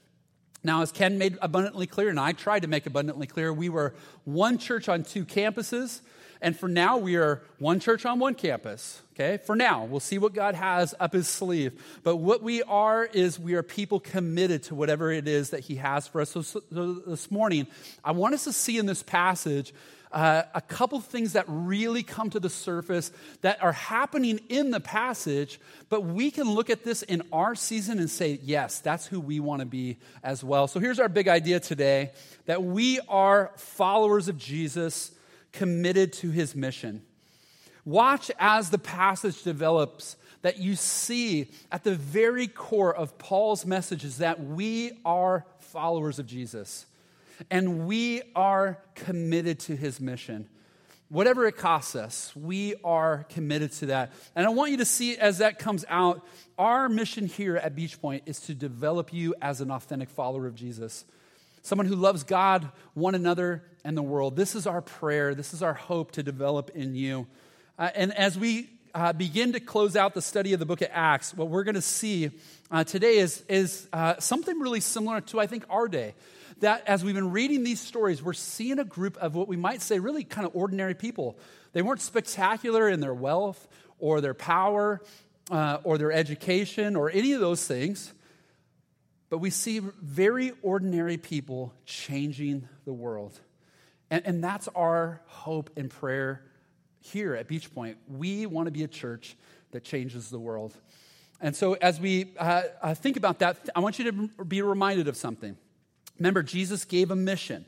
Now, 0.62 0.82
as 0.82 0.92
Ken 0.92 1.16
made 1.16 1.38
abundantly 1.40 1.86
clear, 1.86 2.10
and 2.10 2.20
I 2.20 2.32
tried 2.32 2.60
to 2.60 2.68
make 2.68 2.84
abundantly 2.84 3.26
clear, 3.26 3.52
we 3.54 3.70
were 3.70 3.94
one 4.24 4.58
church 4.58 4.88
on 4.88 5.02
two 5.02 5.24
campuses. 5.24 6.02
And 6.42 6.58
for 6.58 6.68
now, 6.68 6.98
we 6.98 7.16
are 7.16 7.40
one 7.58 7.78
church 7.78 8.04
on 8.04 8.18
one 8.18 8.34
campus. 8.34 9.00
Okay, 9.14 9.38
for 9.38 9.54
now, 9.54 9.84
we'll 9.84 10.00
see 10.00 10.18
what 10.18 10.34
God 10.34 10.56
has 10.56 10.94
up 10.98 11.12
his 11.12 11.28
sleeve. 11.28 11.80
But 12.02 12.16
what 12.16 12.42
we 12.42 12.62
are 12.64 13.04
is 13.04 13.38
we 13.38 13.54
are 13.54 13.62
people 13.62 14.00
committed 14.00 14.64
to 14.64 14.74
whatever 14.74 15.12
it 15.12 15.28
is 15.28 15.50
that 15.50 15.60
he 15.60 15.76
has 15.76 16.08
for 16.08 16.20
us. 16.20 16.30
So, 16.30 16.42
so 16.42 16.60
this 17.06 17.30
morning, 17.30 17.68
I 18.04 18.10
want 18.10 18.34
us 18.34 18.44
to 18.44 18.52
see 18.52 18.76
in 18.78 18.86
this 18.86 19.02
passage 19.02 19.72
uh, 20.10 20.42
a 20.54 20.60
couple 20.60 21.00
things 21.00 21.34
that 21.34 21.44
really 21.46 22.02
come 22.02 22.28
to 22.30 22.40
the 22.40 22.50
surface 22.50 23.12
that 23.42 23.62
are 23.62 23.72
happening 23.72 24.40
in 24.48 24.70
the 24.70 24.80
passage, 24.80 25.60
but 25.88 26.02
we 26.02 26.30
can 26.30 26.50
look 26.50 26.70
at 26.70 26.84
this 26.84 27.02
in 27.02 27.22
our 27.32 27.54
season 27.54 27.98
and 27.98 28.10
say, 28.10 28.38
yes, 28.42 28.80
that's 28.80 29.06
who 29.06 29.20
we 29.20 29.40
want 29.40 29.60
to 29.60 29.66
be 29.66 29.96
as 30.22 30.42
well. 30.42 30.66
So 30.66 30.80
here's 30.80 30.98
our 30.98 31.08
big 31.08 31.28
idea 31.28 31.60
today 31.60 32.10
that 32.46 32.62
we 32.62 32.98
are 33.08 33.52
followers 33.56 34.28
of 34.28 34.36
Jesus 34.36 35.12
committed 35.52 36.12
to 36.14 36.30
his 36.30 36.56
mission. 36.56 37.02
Watch 37.84 38.30
as 38.38 38.70
the 38.70 38.78
passage 38.78 39.42
develops 39.42 40.16
that 40.42 40.58
you 40.58 40.76
see 40.76 41.50
at 41.70 41.84
the 41.84 41.94
very 41.94 42.46
core 42.48 42.94
of 42.94 43.18
Paul's 43.18 43.64
message 43.64 44.04
is 44.04 44.18
that 44.18 44.44
we 44.44 45.00
are 45.04 45.46
followers 45.60 46.18
of 46.18 46.26
Jesus 46.26 46.86
and 47.50 47.86
we 47.86 48.22
are 48.36 48.78
committed 48.94 49.58
to 49.60 49.76
his 49.76 50.00
mission. 50.00 50.48
Whatever 51.08 51.46
it 51.46 51.56
costs 51.56 51.94
us, 51.94 52.34
we 52.34 52.74
are 52.82 53.26
committed 53.28 53.72
to 53.72 53.86
that. 53.86 54.12
And 54.34 54.46
I 54.46 54.48
want 54.50 54.70
you 54.70 54.78
to 54.78 54.84
see 54.84 55.16
as 55.16 55.38
that 55.38 55.58
comes 55.58 55.84
out, 55.88 56.24
our 56.58 56.88
mission 56.88 57.26
here 57.26 57.56
at 57.56 57.74
Beach 57.74 58.00
Point 58.00 58.22
is 58.26 58.40
to 58.40 58.54
develop 58.54 59.12
you 59.12 59.34
as 59.42 59.60
an 59.60 59.70
authentic 59.70 60.08
follower 60.08 60.46
of 60.46 60.54
Jesus 60.54 61.04
someone 61.62 61.86
who 61.86 61.96
loves 61.96 62.24
God, 62.24 62.70
one 62.94 63.14
another, 63.14 63.62
and 63.84 63.96
the 63.96 64.02
world. 64.02 64.36
This 64.36 64.54
is 64.54 64.66
our 64.66 64.82
prayer. 64.82 65.34
This 65.34 65.54
is 65.54 65.62
our 65.62 65.74
hope 65.74 66.12
to 66.12 66.22
develop 66.22 66.70
in 66.70 66.94
you. 66.94 67.26
Uh, 67.78 67.90
and 67.94 68.12
as 68.12 68.38
we 68.38 68.68
uh, 68.94 69.12
begin 69.12 69.52
to 69.52 69.60
close 69.60 69.96
out 69.96 70.14
the 70.14 70.22
study 70.22 70.52
of 70.52 70.60
the 70.60 70.66
book 70.66 70.82
of 70.82 70.88
Acts, 70.92 71.34
what 71.34 71.48
we're 71.48 71.64
going 71.64 71.74
to 71.74 71.80
see 71.80 72.30
uh, 72.70 72.84
today 72.84 73.16
is, 73.16 73.42
is 73.48 73.88
uh, 73.92 74.18
something 74.18 74.58
really 74.60 74.80
similar 74.80 75.20
to, 75.22 75.40
I 75.40 75.46
think, 75.46 75.64
our 75.70 75.88
day. 75.88 76.14
That 76.60 76.86
as 76.86 77.02
we've 77.02 77.14
been 77.14 77.32
reading 77.32 77.64
these 77.64 77.80
stories, 77.80 78.22
we're 78.22 78.34
seeing 78.34 78.78
a 78.78 78.84
group 78.84 79.16
of 79.16 79.34
what 79.34 79.48
we 79.48 79.56
might 79.56 79.82
say 79.82 79.98
really 79.98 80.22
kind 80.22 80.46
of 80.46 80.54
ordinary 80.54 80.94
people. 80.94 81.36
They 81.72 81.82
weren't 81.82 82.00
spectacular 82.00 82.88
in 82.88 83.00
their 83.00 83.14
wealth 83.14 83.66
or 83.98 84.20
their 84.20 84.34
power 84.34 85.00
uh, 85.50 85.78
or 85.82 85.98
their 85.98 86.12
education 86.12 86.94
or 86.94 87.10
any 87.10 87.32
of 87.32 87.40
those 87.40 87.66
things. 87.66 88.12
But 89.32 89.38
we 89.38 89.48
see 89.48 89.78
very 89.78 90.52
ordinary 90.60 91.16
people 91.16 91.72
changing 91.86 92.68
the 92.84 92.92
world. 92.92 93.40
And, 94.10 94.26
and 94.26 94.44
that's 94.44 94.68
our 94.74 95.22
hope 95.24 95.70
and 95.74 95.88
prayer 95.88 96.42
here 97.00 97.34
at 97.34 97.48
Beach 97.48 97.74
Point. 97.74 97.96
We 98.06 98.44
want 98.44 98.66
to 98.66 98.70
be 98.70 98.82
a 98.82 98.88
church 98.88 99.38
that 99.70 99.84
changes 99.84 100.28
the 100.28 100.38
world. 100.38 100.74
And 101.40 101.56
so, 101.56 101.78
as 101.80 101.98
we 101.98 102.34
uh, 102.38 102.64
uh, 102.82 102.92
think 102.92 103.16
about 103.16 103.38
that, 103.38 103.70
I 103.74 103.80
want 103.80 103.98
you 103.98 104.12
to 104.12 104.44
be 104.44 104.60
reminded 104.60 105.08
of 105.08 105.16
something. 105.16 105.56
Remember, 106.18 106.42
Jesus 106.42 106.84
gave 106.84 107.10
a 107.10 107.16
mission. 107.16 107.64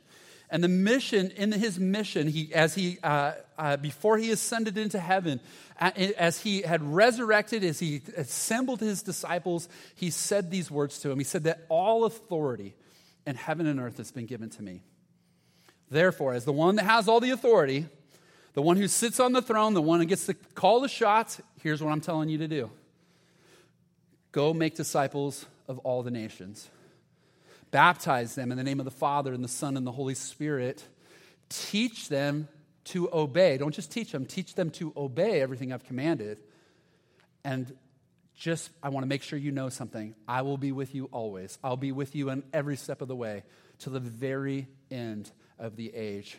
And 0.54 0.62
the 0.62 0.68
mission, 0.68 1.32
in 1.32 1.50
his 1.50 1.80
mission, 1.80 2.28
he, 2.28 2.54
as 2.54 2.76
he, 2.76 2.98
uh, 3.02 3.32
uh, 3.58 3.76
before 3.76 4.18
he 4.18 4.30
ascended 4.30 4.78
into 4.78 5.00
heaven, 5.00 5.40
as 5.80 6.42
he 6.42 6.62
had 6.62 6.80
resurrected, 6.80 7.64
as 7.64 7.80
he 7.80 8.02
assembled 8.16 8.78
his 8.78 9.02
disciples, 9.02 9.68
he 9.96 10.10
said 10.10 10.52
these 10.52 10.70
words 10.70 11.00
to 11.00 11.10
him. 11.10 11.18
He 11.18 11.24
said 11.24 11.42
that 11.42 11.66
all 11.68 12.04
authority 12.04 12.76
in 13.26 13.34
heaven 13.34 13.66
and 13.66 13.80
earth 13.80 13.96
has 13.96 14.12
been 14.12 14.26
given 14.26 14.48
to 14.50 14.62
me. 14.62 14.82
Therefore, 15.90 16.34
as 16.34 16.44
the 16.44 16.52
one 16.52 16.76
that 16.76 16.84
has 16.84 17.08
all 17.08 17.18
the 17.18 17.30
authority, 17.30 17.86
the 18.52 18.62
one 18.62 18.76
who 18.76 18.86
sits 18.86 19.18
on 19.18 19.32
the 19.32 19.42
throne, 19.42 19.74
the 19.74 19.82
one 19.82 19.98
who 19.98 20.06
gets 20.06 20.26
to 20.26 20.34
call 20.34 20.78
the 20.78 20.88
shots, 20.88 21.40
here's 21.64 21.82
what 21.82 21.90
I'm 21.90 22.00
telling 22.00 22.28
you 22.28 22.38
to 22.38 22.46
do 22.46 22.70
go 24.30 24.54
make 24.54 24.76
disciples 24.76 25.46
of 25.66 25.80
all 25.80 26.04
the 26.04 26.12
nations. 26.12 26.68
Baptize 27.74 28.36
them 28.36 28.52
in 28.52 28.56
the 28.56 28.62
name 28.62 28.78
of 28.78 28.84
the 28.84 28.92
Father 28.92 29.32
and 29.32 29.42
the 29.42 29.48
Son 29.48 29.76
and 29.76 29.84
the 29.84 29.90
Holy 29.90 30.14
Spirit. 30.14 30.84
Teach 31.48 32.08
them 32.08 32.46
to 32.84 33.12
obey. 33.12 33.58
Don't 33.58 33.74
just 33.74 33.90
teach 33.90 34.12
them, 34.12 34.26
teach 34.26 34.54
them 34.54 34.70
to 34.70 34.92
obey 34.96 35.40
everything 35.40 35.72
I've 35.72 35.82
commanded. 35.82 36.38
And 37.42 37.76
just, 38.36 38.70
I 38.80 38.90
want 38.90 39.02
to 39.02 39.08
make 39.08 39.24
sure 39.24 39.36
you 39.36 39.50
know 39.50 39.70
something. 39.70 40.14
I 40.28 40.42
will 40.42 40.56
be 40.56 40.70
with 40.70 40.94
you 40.94 41.06
always. 41.10 41.58
I'll 41.64 41.76
be 41.76 41.90
with 41.90 42.14
you 42.14 42.30
in 42.30 42.44
every 42.52 42.76
step 42.76 43.02
of 43.02 43.08
the 43.08 43.16
way 43.16 43.42
to 43.80 43.90
the 43.90 43.98
very 43.98 44.68
end 44.88 45.32
of 45.58 45.74
the 45.74 45.92
age. 45.96 46.38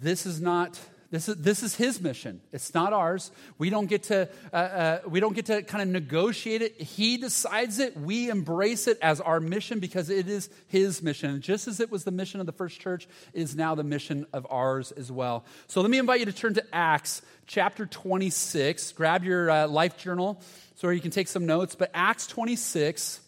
This 0.00 0.24
is 0.24 0.40
not 0.40 0.78
this 1.10 1.28
is, 1.28 1.36
this 1.36 1.62
is 1.62 1.74
his 1.76 2.00
mission. 2.00 2.40
It's 2.52 2.74
not 2.74 2.92
ours. 2.92 3.30
We 3.58 3.70
don't 3.70 3.86
get 3.86 4.04
to 4.04 4.28
uh, 4.52 4.56
uh, 4.56 5.00
we 5.06 5.20
don't 5.20 5.34
get 5.34 5.46
to 5.46 5.62
kind 5.62 5.82
of 5.82 5.88
negotiate 5.88 6.62
it. 6.62 6.80
He 6.80 7.16
decides 7.16 7.78
it. 7.78 7.96
We 7.96 8.28
embrace 8.28 8.88
it 8.88 8.98
as 9.00 9.20
our 9.20 9.38
mission 9.38 9.78
because 9.78 10.10
it 10.10 10.28
is 10.28 10.50
his 10.66 11.02
mission. 11.02 11.30
And 11.30 11.42
just 11.42 11.68
as 11.68 11.78
it 11.78 11.92
was 11.92 12.04
the 12.04 12.10
mission 12.10 12.40
of 12.40 12.46
the 12.46 12.52
first 12.52 12.80
church, 12.80 13.06
it 13.32 13.40
is 13.40 13.54
now 13.54 13.74
the 13.74 13.84
mission 13.84 14.26
of 14.32 14.46
ours 14.50 14.90
as 14.92 15.12
well. 15.12 15.44
So 15.68 15.80
let 15.80 15.90
me 15.90 15.98
invite 15.98 16.20
you 16.20 16.26
to 16.26 16.32
turn 16.32 16.54
to 16.54 16.64
Acts 16.74 17.22
chapter 17.46 17.86
26. 17.86 18.92
Grab 18.92 19.22
your 19.22 19.50
uh, 19.50 19.68
life 19.68 19.96
journal 19.96 20.40
so 20.74 20.88
you 20.88 21.00
can 21.00 21.12
take 21.12 21.28
some 21.28 21.46
notes. 21.46 21.76
But 21.76 21.90
Acts 21.94 22.26
26 22.26 23.20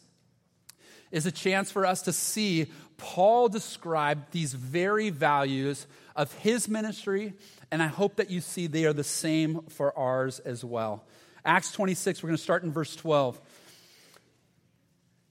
is 1.11 1.27
a 1.27 1.33
chance 1.33 1.71
for 1.71 1.87
us 1.87 2.03
to 2.03 2.13
see 2.13 2.67
Paul 2.97 3.49
describe 3.49 4.31
these 4.33 4.53
very 4.53 5.11
values 5.11 5.87
of 6.17 6.33
his 6.35 6.69
ministry, 6.69 7.33
and 7.71 7.83
I 7.83 7.87
hope 7.87 8.17
that 8.17 8.31
you 8.31 8.41
see 8.41 8.67
they 8.67 8.85
are 8.85 8.93
the 8.93 9.05
same 9.05 9.63
for 9.69 9.97
ours 9.97 10.39
as 10.41 10.65
well. 10.65 11.05
Acts 11.45 11.73
26, 11.73 12.23
we're 12.23 12.29
going 12.29 12.37
to 12.37 12.43
start 12.43 12.63
in 12.63 12.73
verse 12.73 12.95
12. 12.97 13.41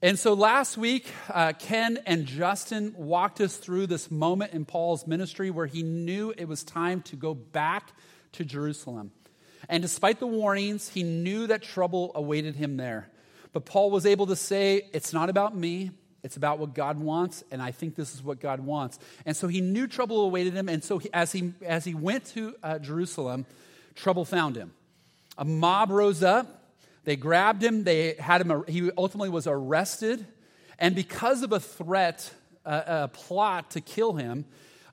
And 0.01 0.19
so 0.19 0.33
last 0.33 0.77
week, 0.77 1.11
uh, 1.29 1.53
Ken 1.57 1.97
and 2.05 2.27
Justin 2.27 2.93
walked 2.95 3.41
us 3.41 3.57
through 3.57 3.87
this 3.87 4.11
moment 4.11 4.53
in 4.53 4.63
Paul's 4.63 5.07
ministry 5.07 5.49
where 5.49 5.65
he 5.65 5.81
knew 5.81 6.33
it 6.37 6.47
was 6.47 6.63
time 6.63 7.01
to 7.03 7.15
go 7.15 7.33
back 7.33 7.93
to 8.33 8.45
Jerusalem. 8.45 9.11
And 9.67 9.81
despite 9.81 10.19
the 10.19 10.27
warnings, 10.27 10.89
he 10.89 11.01
knew 11.01 11.47
that 11.47 11.63
trouble 11.63 12.11
awaited 12.13 12.55
him 12.55 12.77
there. 12.77 13.09
But 13.53 13.65
Paul 13.65 13.89
was 13.89 14.05
able 14.05 14.27
to 14.27 14.35
say, 14.35 14.87
It's 14.93 15.13
not 15.13 15.29
about 15.29 15.57
me, 15.57 15.91
it's 16.23 16.35
about 16.35 16.59
what 16.59 16.73
God 16.73 16.99
wants, 16.99 17.43
and 17.51 17.61
I 17.61 17.71
think 17.71 17.95
this 17.95 18.13
is 18.13 18.23
what 18.23 18.39
God 18.39 18.59
wants. 18.59 18.99
And 19.25 19.35
so 19.35 19.47
he 19.47 19.61
knew 19.61 19.87
trouble 19.87 20.21
awaited 20.21 20.53
him, 20.53 20.67
and 20.67 20.83
so 20.83 20.97
he, 20.97 21.09
as, 21.13 21.31
he, 21.31 21.53
as 21.65 21.85
he 21.85 21.93
went 21.93 22.25
to 22.33 22.55
uh, 22.63 22.79
Jerusalem, 22.79 23.45
trouble 23.95 24.25
found 24.25 24.55
him. 24.55 24.73
A 25.37 25.45
mob 25.45 25.91
rose 25.91 26.23
up, 26.23 26.73
they 27.03 27.15
grabbed 27.15 27.63
him, 27.63 27.83
they 27.83 28.15
had 28.15 28.41
him, 28.41 28.63
he 28.67 28.91
ultimately 28.97 29.29
was 29.29 29.47
arrested, 29.47 30.25
and 30.79 30.95
because 30.95 31.43
of 31.43 31.51
a 31.51 31.59
threat, 31.59 32.29
uh, 32.65 32.81
a 32.85 33.07
plot 33.07 33.71
to 33.71 33.81
kill 33.81 34.13
him, 34.13 34.45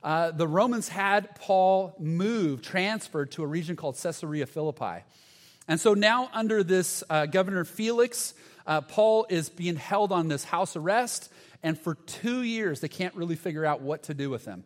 uh, 0.03 0.29
the 0.31 0.47
Romans 0.47 0.87
had 0.87 1.35
Paul 1.35 1.95
moved, 1.99 2.63
transferred 2.63 3.31
to 3.31 3.43
a 3.43 3.47
region 3.47 3.75
called 3.75 3.97
Caesarea 3.97 4.45
Philippi. 4.45 5.03
And 5.67 5.79
so 5.79 5.95
now, 5.95 6.29
under 6.31 6.63
this 6.63 7.03
uh, 7.09 7.25
Governor 7.25 7.65
Felix, 7.65 8.35
uh, 8.67 8.81
Paul 8.81 9.25
is 9.29 9.49
being 9.49 9.75
held 9.75 10.11
on 10.11 10.27
this 10.27 10.43
house 10.43 10.75
arrest, 10.75 11.31
and 11.63 11.79
for 11.79 11.95
two 11.95 12.43
years, 12.43 12.79
they 12.79 12.87
can't 12.87 13.15
really 13.15 13.35
figure 13.35 13.65
out 13.65 13.81
what 13.81 14.03
to 14.03 14.13
do 14.13 14.29
with 14.29 14.45
him. 14.45 14.63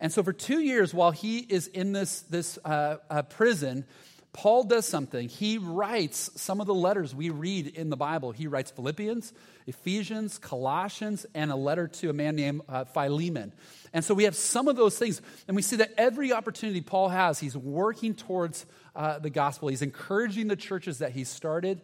And 0.00 0.12
so, 0.12 0.22
for 0.22 0.32
two 0.32 0.60
years, 0.60 0.94
while 0.94 1.10
he 1.10 1.38
is 1.38 1.66
in 1.66 1.92
this, 1.92 2.20
this 2.22 2.58
uh, 2.64 2.96
uh, 3.10 3.22
prison, 3.22 3.84
Paul 4.32 4.64
does 4.64 4.86
something. 4.86 5.28
He 5.28 5.58
writes 5.58 6.30
some 6.36 6.60
of 6.60 6.66
the 6.66 6.74
letters 6.74 7.14
we 7.14 7.30
read 7.30 7.66
in 7.66 7.90
the 7.90 7.96
Bible. 7.96 8.30
He 8.30 8.46
writes 8.46 8.70
Philippians, 8.70 9.32
Ephesians, 9.66 10.38
Colossians, 10.38 11.26
and 11.34 11.50
a 11.50 11.56
letter 11.56 11.88
to 11.88 12.10
a 12.10 12.12
man 12.12 12.36
named 12.36 12.62
uh, 12.68 12.84
Philemon. 12.84 13.52
And 13.92 14.04
so 14.04 14.14
we 14.14 14.24
have 14.24 14.36
some 14.36 14.68
of 14.68 14.76
those 14.76 14.96
things, 14.96 15.20
and 15.48 15.56
we 15.56 15.62
see 15.62 15.76
that 15.76 15.92
every 15.98 16.32
opportunity 16.32 16.80
Paul 16.80 17.08
has, 17.08 17.40
he's 17.40 17.56
working 17.56 18.14
towards 18.14 18.66
uh, 18.94 19.18
the 19.18 19.30
gospel. 19.30 19.68
He's 19.68 19.82
encouraging 19.82 20.46
the 20.46 20.56
churches 20.56 20.98
that 20.98 21.10
he 21.10 21.24
started. 21.24 21.80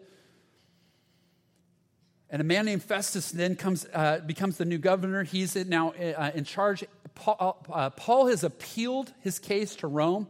And 2.31 2.41
a 2.41 2.45
man 2.45 2.65
named 2.65 2.83
Festus 2.83 3.31
then 3.31 3.55
comes, 3.55 3.87
uh, 3.95 4.19
becomes 4.19 4.57
the 4.57 4.65
new 4.65 4.79
governor. 4.79 5.23
He's 5.23 5.55
now 5.55 5.91
uh, 5.91 6.33
in 6.35 6.45
charge. 6.45 6.85
Paul, 7.15 7.65
uh, 7.73 7.91
Paul, 7.91 8.27
has 8.27 8.43
appealed 8.43 9.13
his 9.21 9.39
case 9.39 9.77
to 9.77 9.87
Rome. 9.87 10.27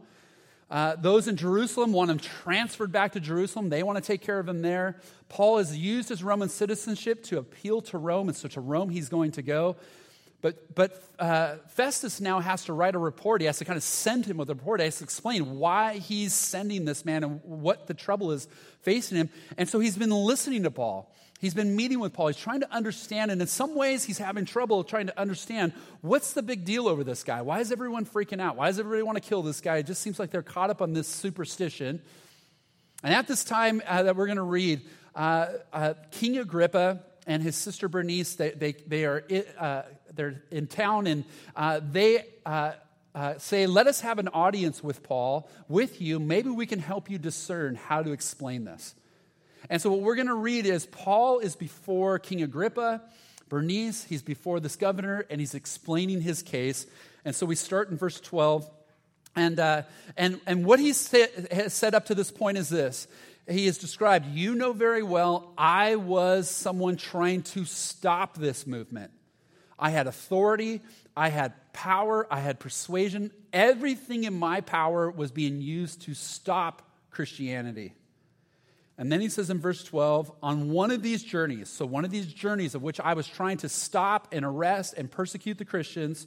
Uh, 0.69 0.95
those 0.97 1.27
in 1.27 1.37
Jerusalem 1.37 1.93
want 1.93 2.11
him 2.11 2.19
transferred 2.19 2.91
back 2.91 3.13
to 3.13 3.19
Jerusalem. 3.19 3.69
They 3.69 3.83
want 3.83 3.97
to 3.97 4.03
take 4.03 4.21
care 4.21 4.37
of 4.37 4.47
him 4.47 4.61
there. 4.61 4.97
Paul 5.29 5.57
has 5.57 5.75
used 5.77 6.09
his 6.09 6.23
Roman 6.23 6.49
citizenship 6.49 7.23
to 7.25 7.39
appeal 7.39 7.81
to 7.83 7.97
Rome, 7.97 8.27
and 8.27 8.37
so 8.37 8.47
to 8.49 8.61
Rome 8.61 8.89
he's 8.89 9.09
going 9.09 9.31
to 9.31 9.41
go. 9.41 9.77
But, 10.41 10.75
but 10.75 11.03
uh, 11.17 11.55
Festus 11.69 12.21
now 12.21 12.39
has 12.39 12.65
to 12.65 12.73
write 12.73 12.95
a 12.95 12.99
report. 12.99 13.41
He 13.41 13.47
has 13.47 13.57
to 13.57 13.65
kind 13.65 13.75
of 13.75 13.83
send 13.83 14.25
him 14.25 14.37
with 14.37 14.49
a 14.49 14.53
report. 14.53 14.81
He 14.81 14.85
has 14.85 14.99
to 14.99 15.03
explain 15.03 15.57
why 15.57 15.97
he's 15.97 16.33
sending 16.33 16.85
this 16.85 17.05
man 17.05 17.23
and 17.23 17.41
what 17.43 17.87
the 17.87 17.95
trouble 17.95 18.31
is 18.31 18.47
facing 18.81 19.17
him. 19.17 19.29
And 19.57 19.67
so 19.67 19.79
he's 19.79 19.97
been 19.97 20.11
listening 20.11 20.63
to 20.63 20.71
Paul. 20.71 21.11
He's 21.39 21.53
been 21.53 21.75
meeting 21.75 21.99
with 21.99 22.13
Paul. 22.13 22.27
He's 22.27 22.37
trying 22.37 22.61
to 22.61 22.73
understand, 22.73 23.29
and 23.29 23.39
in 23.39 23.47
some 23.47 23.75
ways, 23.75 24.03
he's 24.03 24.17
having 24.17 24.45
trouble 24.45 24.83
trying 24.83 25.07
to 25.07 25.19
understand 25.19 25.73
what's 26.01 26.33
the 26.33 26.41
big 26.41 26.65
deal 26.65 26.87
over 26.87 27.03
this 27.03 27.23
guy? 27.23 27.41
Why 27.41 27.59
is 27.59 27.71
everyone 27.71 28.05
freaking 28.05 28.41
out? 28.41 28.55
Why 28.55 28.67
does 28.67 28.79
everybody 28.79 29.03
want 29.03 29.21
to 29.21 29.27
kill 29.27 29.43
this 29.43 29.61
guy? 29.61 29.77
It 29.77 29.85
just 29.85 30.01
seems 30.01 30.17
like 30.17 30.31
they're 30.31 30.41
caught 30.41 30.71
up 30.71 30.81
on 30.81 30.93
this 30.93 31.07
superstition. 31.07 32.01
And 33.03 33.13
at 33.13 33.27
this 33.27 33.43
time 33.43 33.83
uh, 33.85 34.03
that 34.03 34.15
we're 34.15 34.25
going 34.25 34.37
to 34.37 34.41
read, 34.41 34.81
uh, 35.15 35.47
uh, 35.71 35.93
King 36.09 36.39
Agrippa 36.39 37.03
and 37.27 37.43
his 37.43 37.55
sister 37.55 37.87
Bernice, 37.87 38.33
they, 38.33 38.51
they, 38.51 38.71
they 38.71 39.05
are 39.05 39.23
uh, 39.59 39.83
they're 40.15 40.41
in 40.49 40.65
town, 40.65 41.05
and 41.05 41.23
uh, 41.55 41.79
they 41.91 42.25
uh, 42.45 42.73
say, 43.37 43.67
Let 43.67 43.85
us 43.85 44.01
have 44.01 44.17
an 44.17 44.29
audience 44.29 44.83
with 44.83 45.03
Paul, 45.03 45.47
with 45.67 46.01
you. 46.01 46.19
Maybe 46.19 46.49
we 46.49 46.65
can 46.65 46.79
help 46.79 47.11
you 47.11 47.19
discern 47.19 47.75
how 47.75 48.01
to 48.01 48.11
explain 48.11 48.65
this. 48.65 48.95
And 49.69 49.81
so, 49.81 49.89
what 49.91 50.01
we're 50.01 50.15
going 50.15 50.27
to 50.27 50.35
read 50.35 50.65
is 50.65 50.85
Paul 50.85 51.39
is 51.39 51.55
before 51.55 52.19
King 52.19 52.41
Agrippa, 52.41 53.01
Bernice, 53.49 54.03
he's 54.03 54.21
before 54.21 54.59
this 54.59 54.75
governor, 54.75 55.25
and 55.29 55.39
he's 55.39 55.55
explaining 55.55 56.21
his 56.21 56.41
case. 56.41 56.85
And 57.25 57.35
so, 57.35 57.45
we 57.45 57.55
start 57.55 57.89
in 57.89 57.97
verse 57.97 58.19
12. 58.19 58.69
And, 59.35 59.59
uh, 59.59 59.83
and, 60.15 60.41
and 60.47 60.65
what 60.65 60.79
he 60.79 60.87
has 60.87 61.73
said 61.73 61.93
up 61.93 62.05
to 62.07 62.15
this 62.15 62.31
point 62.31 62.57
is 62.57 62.69
this 62.69 63.07
He 63.47 63.67
has 63.67 63.77
described, 63.77 64.25
You 64.27 64.55
know 64.55 64.73
very 64.73 65.03
well, 65.03 65.53
I 65.57 65.95
was 65.95 66.49
someone 66.49 66.97
trying 66.97 67.43
to 67.43 67.65
stop 67.65 68.35
this 68.35 68.65
movement. 68.65 69.11
I 69.79 69.91
had 69.91 70.07
authority, 70.07 70.81
I 71.15 71.29
had 71.29 71.53
power, 71.73 72.25
I 72.31 72.39
had 72.39 72.59
persuasion. 72.59 73.31
Everything 73.53 74.23
in 74.23 74.33
my 74.33 74.61
power 74.61 75.11
was 75.11 75.31
being 75.31 75.61
used 75.61 76.01
to 76.03 76.13
stop 76.15 76.81
Christianity. 77.11 77.93
And 78.97 79.11
then 79.11 79.21
he 79.21 79.29
says 79.29 79.49
in 79.49 79.59
verse 79.59 79.83
12, 79.83 80.31
on 80.41 80.71
one 80.71 80.89
of 80.89 81.03
these 81.03 81.23
journeys, 81.23 81.69
so 81.69 81.85
one 81.85 82.03
of 82.03 82.09
these 82.09 82.25
journeys 82.25 82.73
of 82.73 82.81
which 82.81 82.99
I 82.99 83.13
was 83.13 83.27
trying 83.27 83.57
to 83.57 83.69
stop 83.69 84.29
and 84.31 84.43
arrest 84.43 84.95
and 84.97 85.11
persecute 85.11 85.59
the 85.59 85.65
Christians, 85.65 86.25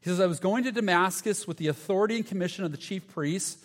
he 0.00 0.10
says, 0.10 0.20
I 0.20 0.26
was 0.26 0.38
going 0.38 0.64
to 0.64 0.72
Damascus 0.72 1.48
with 1.48 1.56
the 1.56 1.66
authority 1.66 2.16
and 2.16 2.26
commission 2.26 2.64
of 2.64 2.70
the 2.70 2.78
chief 2.78 3.08
priests. 3.08 3.64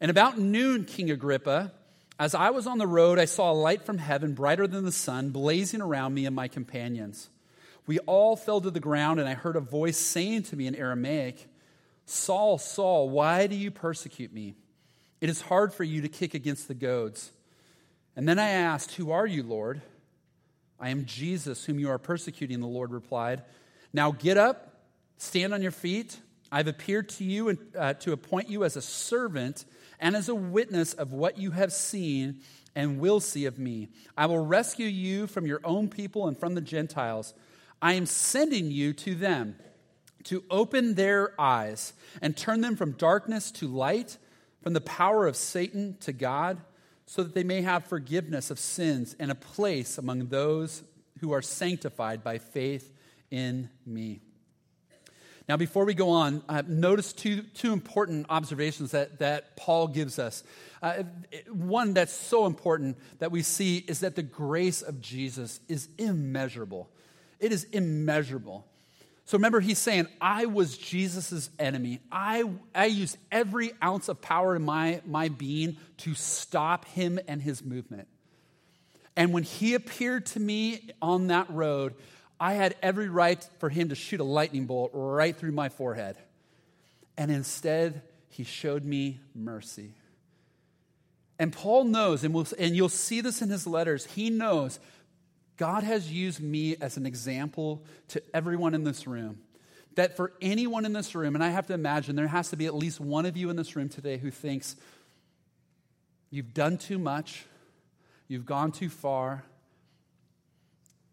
And 0.00 0.10
about 0.10 0.38
noon, 0.38 0.86
King 0.86 1.10
Agrippa, 1.10 1.72
as 2.18 2.34
I 2.34 2.50
was 2.50 2.66
on 2.66 2.78
the 2.78 2.86
road, 2.86 3.18
I 3.18 3.26
saw 3.26 3.52
a 3.52 3.54
light 3.54 3.82
from 3.82 3.98
heaven, 3.98 4.32
brighter 4.32 4.66
than 4.66 4.84
the 4.84 4.92
sun, 4.92 5.28
blazing 5.28 5.82
around 5.82 6.14
me 6.14 6.24
and 6.24 6.34
my 6.34 6.48
companions. 6.48 7.28
We 7.86 7.98
all 8.00 8.34
fell 8.34 8.60
to 8.62 8.70
the 8.70 8.80
ground, 8.80 9.20
and 9.20 9.28
I 9.28 9.34
heard 9.34 9.56
a 9.56 9.60
voice 9.60 9.98
saying 9.98 10.44
to 10.44 10.56
me 10.56 10.66
in 10.66 10.74
Aramaic, 10.74 11.46
Saul, 12.06 12.56
Saul, 12.56 13.10
why 13.10 13.46
do 13.46 13.54
you 13.54 13.70
persecute 13.70 14.32
me? 14.32 14.54
It 15.20 15.28
is 15.28 15.42
hard 15.42 15.74
for 15.74 15.84
you 15.84 16.00
to 16.00 16.08
kick 16.08 16.32
against 16.32 16.66
the 16.66 16.74
goads. 16.74 17.30
And 18.18 18.28
then 18.28 18.40
I 18.40 18.48
asked, 18.48 18.96
Who 18.96 19.12
are 19.12 19.28
you, 19.28 19.44
Lord? 19.44 19.80
I 20.80 20.88
am 20.88 21.04
Jesus, 21.04 21.64
whom 21.64 21.78
you 21.78 21.88
are 21.88 21.98
persecuting, 21.98 22.58
the 22.58 22.66
Lord 22.66 22.90
replied. 22.90 23.44
Now 23.92 24.10
get 24.10 24.36
up, 24.36 24.82
stand 25.18 25.54
on 25.54 25.62
your 25.62 25.70
feet. 25.70 26.18
I've 26.50 26.66
appeared 26.66 27.10
to 27.10 27.24
you 27.24 27.50
and, 27.50 27.58
uh, 27.78 27.94
to 27.94 28.10
appoint 28.10 28.48
you 28.48 28.64
as 28.64 28.74
a 28.74 28.82
servant 28.82 29.64
and 30.00 30.16
as 30.16 30.28
a 30.28 30.34
witness 30.34 30.94
of 30.94 31.12
what 31.12 31.38
you 31.38 31.52
have 31.52 31.72
seen 31.72 32.40
and 32.74 32.98
will 32.98 33.20
see 33.20 33.44
of 33.44 33.56
me. 33.56 33.86
I 34.16 34.26
will 34.26 34.44
rescue 34.44 34.88
you 34.88 35.28
from 35.28 35.46
your 35.46 35.60
own 35.62 35.88
people 35.88 36.26
and 36.26 36.36
from 36.36 36.56
the 36.56 36.60
Gentiles. 36.60 37.34
I 37.80 37.92
am 37.92 38.04
sending 38.04 38.72
you 38.72 38.94
to 38.94 39.14
them 39.14 39.54
to 40.24 40.42
open 40.50 40.94
their 40.94 41.40
eyes 41.40 41.92
and 42.20 42.36
turn 42.36 42.62
them 42.62 42.74
from 42.74 42.92
darkness 42.92 43.52
to 43.52 43.68
light, 43.68 44.18
from 44.60 44.72
the 44.72 44.80
power 44.80 45.28
of 45.28 45.36
Satan 45.36 45.96
to 46.00 46.12
God, 46.12 46.60
so 47.08 47.22
that 47.22 47.34
they 47.34 47.42
may 47.42 47.62
have 47.62 47.86
forgiveness 47.86 48.50
of 48.50 48.58
sins 48.58 49.16
and 49.18 49.30
a 49.30 49.34
place 49.34 49.96
among 49.96 50.26
those 50.26 50.82
who 51.20 51.32
are 51.32 51.40
sanctified 51.40 52.22
by 52.22 52.36
faith 52.36 52.92
in 53.30 53.70
me. 53.86 54.20
Now, 55.48 55.56
before 55.56 55.86
we 55.86 55.94
go 55.94 56.10
on, 56.10 56.42
uh, 56.50 56.62
notice 56.66 57.14
two, 57.14 57.40
two 57.40 57.72
important 57.72 58.26
observations 58.28 58.90
that, 58.90 59.20
that 59.20 59.56
Paul 59.56 59.88
gives 59.88 60.18
us. 60.18 60.44
Uh, 60.82 61.04
one 61.50 61.94
that's 61.94 62.12
so 62.12 62.44
important 62.44 62.98
that 63.20 63.32
we 63.32 63.40
see 63.40 63.78
is 63.78 64.00
that 64.00 64.14
the 64.14 64.22
grace 64.22 64.82
of 64.82 65.00
Jesus 65.00 65.60
is 65.66 65.88
immeasurable. 65.96 66.90
It 67.40 67.52
is 67.52 67.64
immeasurable. 67.72 68.66
So 69.28 69.36
remember, 69.36 69.60
he's 69.60 69.78
saying, 69.78 70.06
I 70.22 70.46
was 70.46 70.78
Jesus' 70.78 71.50
enemy. 71.58 72.00
I, 72.10 72.44
I 72.74 72.86
used 72.86 73.18
every 73.30 73.72
ounce 73.84 74.08
of 74.08 74.22
power 74.22 74.56
in 74.56 74.62
my, 74.62 75.02
my 75.04 75.28
being 75.28 75.76
to 75.98 76.14
stop 76.14 76.86
him 76.86 77.20
and 77.28 77.42
his 77.42 77.62
movement. 77.62 78.08
And 79.16 79.34
when 79.34 79.42
he 79.42 79.74
appeared 79.74 80.24
to 80.26 80.40
me 80.40 80.92
on 81.02 81.26
that 81.26 81.50
road, 81.50 81.92
I 82.40 82.54
had 82.54 82.74
every 82.82 83.10
right 83.10 83.46
for 83.58 83.68
him 83.68 83.90
to 83.90 83.94
shoot 83.94 84.20
a 84.20 84.24
lightning 84.24 84.64
bolt 84.64 84.92
right 84.94 85.36
through 85.36 85.52
my 85.52 85.68
forehead. 85.68 86.16
And 87.18 87.30
instead, 87.30 88.00
he 88.30 88.44
showed 88.44 88.82
me 88.82 89.20
mercy. 89.34 89.92
And 91.38 91.52
Paul 91.52 91.84
knows, 91.84 92.24
and, 92.24 92.32
we'll, 92.32 92.46
and 92.58 92.74
you'll 92.74 92.88
see 92.88 93.20
this 93.20 93.42
in 93.42 93.50
his 93.50 93.66
letters, 93.66 94.06
he 94.06 94.30
knows 94.30 94.80
God 95.58 95.82
has 95.82 96.10
used 96.10 96.40
me 96.40 96.76
as 96.80 96.96
an 96.96 97.04
example 97.04 97.84
to 98.08 98.22
everyone 98.32 98.74
in 98.74 98.84
this 98.84 99.06
room. 99.06 99.40
That 99.96 100.16
for 100.16 100.32
anyone 100.40 100.84
in 100.84 100.92
this 100.92 101.14
room, 101.14 101.34
and 101.34 101.44
I 101.44 101.50
have 101.50 101.66
to 101.66 101.74
imagine 101.74 102.16
there 102.16 102.28
has 102.28 102.50
to 102.50 102.56
be 102.56 102.66
at 102.66 102.74
least 102.74 103.00
one 103.00 103.26
of 103.26 103.36
you 103.36 103.50
in 103.50 103.56
this 103.56 103.76
room 103.76 103.88
today 103.88 104.16
who 104.16 104.30
thinks, 104.30 104.76
you've 106.30 106.54
done 106.54 106.78
too 106.78 106.98
much, 106.98 107.44
you've 108.28 108.46
gone 108.46 108.70
too 108.70 108.88
far, 108.88 109.44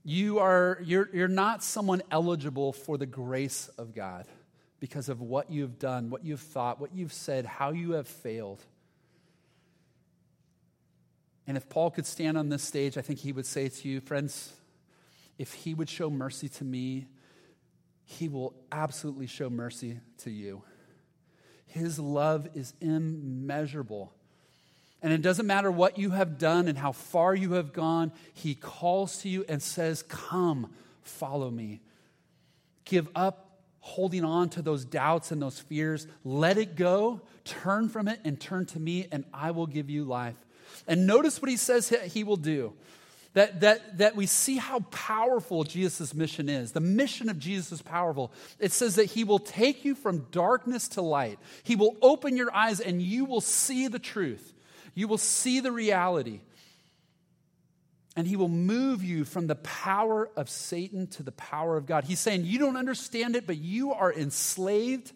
you 0.05 0.37
are 0.37 0.79
you're, 0.83 1.09
you're 1.11 1.27
not 1.27 1.63
someone 1.63 2.03
eligible 2.11 2.71
for 2.71 2.97
the 2.97 3.07
grace 3.07 3.69
of 3.79 3.93
god 3.95 4.27
because 4.79 5.09
of 5.09 5.19
what 5.19 5.49
you've 5.49 5.79
done 5.79 6.11
what 6.11 6.23
you've 6.23 6.39
thought 6.39 6.79
what 6.79 6.93
you've 6.93 7.11
said 7.11 7.45
how 7.45 7.71
you 7.71 7.93
have 7.93 8.07
failed 8.07 8.63
and 11.47 11.57
if 11.57 11.67
paul 11.69 11.91
could 11.91 12.05
stand 12.05 12.37
on 12.37 12.49
this 12.49 12.63
stage 12.63 12.97
i 12.97 13.01
think 13.01 13.19
he 13.19 13.31
would 13.31 13.45
say 13.45 13.67
to 13.67 13.87
you 13.87 13.99
friends 13.99 14.53
if 15.37 15.53
he 15.53 15.73
would 15.73 15.89
show 15.89 16.09
mercy 16.09 16.49
to 16.49 16.63
me 16.63 17.07
he 18.05 18.27
will 18.27 18.53
absolutely 18.71 19.27
show 19.27 19.49
mercy 19.49 19.99
to 20.17 20.29
you 20.29 20.61
his 21.67 21.99
love 21.99 22.47
is 22.53 22.73
immeasurable 22.81 24.13
and 25.05 25.13
it 25.13 25.21
doesn't 25.21 25.45
matter 25.45 25.69
what 25.69 25.99
you 25.99 26.09
have 26.09 26.39
done 26.39 26.67
and 26.67 26.75
how 26.75 26.91
far 26.91 27.35
you 27.35 27.53
have 27.53 27.73
gone, 27.73 28.11
He 28.33 28.55
calls 28.55 29.19
to 29.19 29.29
you 29.29 29.45
and 29.47 29.61
says, 29.61 30.01
Come, 30.01 30.73
follow 31.03 31.51
me. 31.51 31.81
Give 32.85 33.07
up 33.13 33.59
holding 33.81 34.25
on 34.25 34.49
to 34.49 34.63
those 34.63 34.83
doubts 34.83 35.31
and 35.31 35.39
those 35.39 35.59
fears. 35.59 36.07
Let 36.23 36.57
it 36.57 36.75
go, 36.75 37.21
turn 37.43 37.87
from 37.87 38.07
it, 38.07 38.19
and 38.23 38.39
turn 38.39 38.65
to 38.65 38.79
me, 38.79 39.07
and 39.11 39.25
I 39.31 39.51
will 39.51 39.67
give 39.67 39.91
you 39.91 40.05
life. 40.05 40.35
And 40.87 41.07
notice 41.07 41.41
what 41.41 41.49
He 41.49 41.57
says 41.57 41.89
He 41.89 42.23
will 42.23 42.37
do. 42.37 42.73
That, 43.33 43.59
that, 43.59 43.97
that 43.97 44.15
we 44.15 44.27
see 44.27 44.55
how 44.55 44.79
powerful 44.91 45.65
Jesus' 45.65 46.13
mission 46.13 46.47
is. 46.47 46.71
The 46.71 46.79
mission 46.79 47.27
of 47.27 47.37
Jesus 47.37 47.73
is 47.73 47.81
powerful. 47.81 48.31
It 48.59 48.71
says 48.71 48.95
that 48.95 49.07
he 49.07 49.25
will 49.25 49.39
take 49.39 49.83
you 49.83 49.93
from 49.93 50.27
darkness 50.31 50.87
to 50.89 51.01
light. 51.01 51.37
He 51.63 51.75
will 51.75 51.97
open 52.01 52.37
your 52.37 52.55
eyes 52.55 52.79
and 52.79 53.01
you 53.01 53.25
will 53.25 53.41
see 53.41 53.89
the 53.89 53.99
truth 53.99 54.53
you 54.95 55.09
will 55.09 55.19
see 55.19 55.59
the 55.59 55.73
reality. 55.73 56.39
And 58.15 58.25
he 58.25 58.37
will 58.37 58.47
move 58.47 59.03
you 59.03 59.25
from 59.25 59.47
the 59.47 59.55
power 59.55 60.29
of 60.37 60.49
Satan 60.49 61.07
to 61.07 61.23
the 61.23 61.33
power 61.33 61.75
of 61.75 61.85
God. 61.85 62.05
He's 62.05 62.21
saying, 62.21 62.45
You 62.45 62.57
don't 62.59 62.77
understand 62.77 63.35
it, 63.35 63.45
but 63.45 63.57
you 63.57 63.91
are 63.91 64.11
enslaved. 64.11 65.11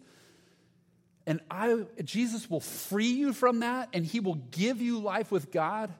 And 1.30 1.38
I, 1.48 1.84
Jesus 2.02 2.50
will 2.50 2.58
free 2.58 3.12
you 3.12 3.32
from 3.32 3.60
that, 3.60 3.90
and 3.92 4.04
he 4.04 4.18
will 4.18 4.34
give 4.50 4.82
you 4.82 4.98
life 4.98 5.30
with 5.30 5.52
God 5.52 5.94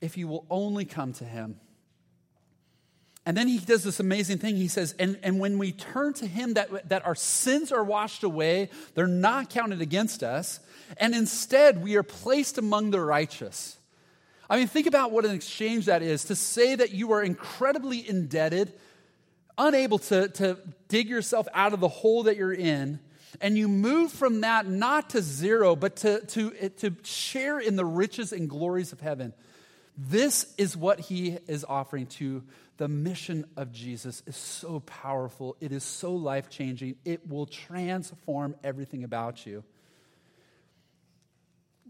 if 0.00 0.16
you 0.16 0.28
will 0.28 0.46
only 0.48 0.86
come 0.86 1.12
to 1.12 1.24
him. 1.24 1.60
And 3.26 3.36
then 3.36 3.48
he 3.48 3.58
does 3.58 3.84
this 3.84 4.00
amazing 4.00 4.38
thing. 4.38 4.56
He 4.56 4.68
says, 4.68 4.94
and, 4.98 5.18
and 5.22 5.40
when 5.40 5.58
we 5.58 5.72
turn 5.72 6.14
to 6.14 6.26
him, 6.26 6.54
that, 6.54 6.88
that 6.88 7.04
our 7.04 7.14
sins 7.14 7.70
are 7.70 7.84
washed 7.84 8.22
away, 8.22 8.70
they're 8.94 9.06
not 9.06 9.50
counted 9.50 9.82
against 9.82 10.22
us, 10.22 10.58
and 10.96 11.14
instead 11.14 11.82
we 11.82 11.96
are 11.96 12.02
placed 12.02 12.56
among 12.56 12.92
the 12.92 13.00
righteous. 13.02 13.76
I 14.48 14.56
mean, 14.56 14.68
think 14.68 14.86
about 14.86 15.12
what 15.12 15.26
an 15.26 15.32
exchange 15.32 15.84
that 15.84 16.00
is 16.00 16.24
to 16.24 16.34
say 16.34 16.74
that 16.74 16.92
you 16.92 17.12
are 17.12 17.22
incredibly 17.22 18.08
indebted, 18.08 18.72
unable 19.58 19.98
to, 19.98 20.28
to 20.28 20.56
dig 20.88 21.10
yourself 21.10 21.46
out 21.52 21.74
of 21.74 21.80
the 21.80 21.88
hole 21.88 22.22
that 22.22 22.38
you're 22.38 22.54
in, 22.54 23.00
and 23.40 23.56
you 23.56 23.68
move 23.68 24.12
from 24.12 24.42
that 24.42 24.66
not 24.66 25.10
to 25.10 25.22
zero, 25.22 25.76
but 25.76 25.96
to, 25.96 26.20
to, 26.26 26.50
to 26.68 26.96
share 27.02 27.58
in 27.58 27.76
the 27.76 27.84
riches 27.84 28.32
and 28.32 28.48
glories 28.48 28.92
of 28.92 29.00
heaven. 29.00 29.32
This 29.96 30.52
is 30.58 30.76
what 30.76 31.00
he 31.00 31.38
is 31.46 31.64
offering 31.68 32.06
to 32.06 32.42
the 32.76 32.88
mission 32.88 33.44
of 33.56 33.72
Jesus 33.72 34.22
is 34.26 34.36
so 34.36 34.80
powerful. 34.80 35.56
It 35.60 35.70
is 35.70 35.84
so 35.84 36.14
life 36.14 36.50
changing. 36.50 36.96
It 37.04 37.28
will 37.28 37.46
transform 37.46 38.56
everything 38.64 39.04
about 39.04 39.46
you. 39.46 39.62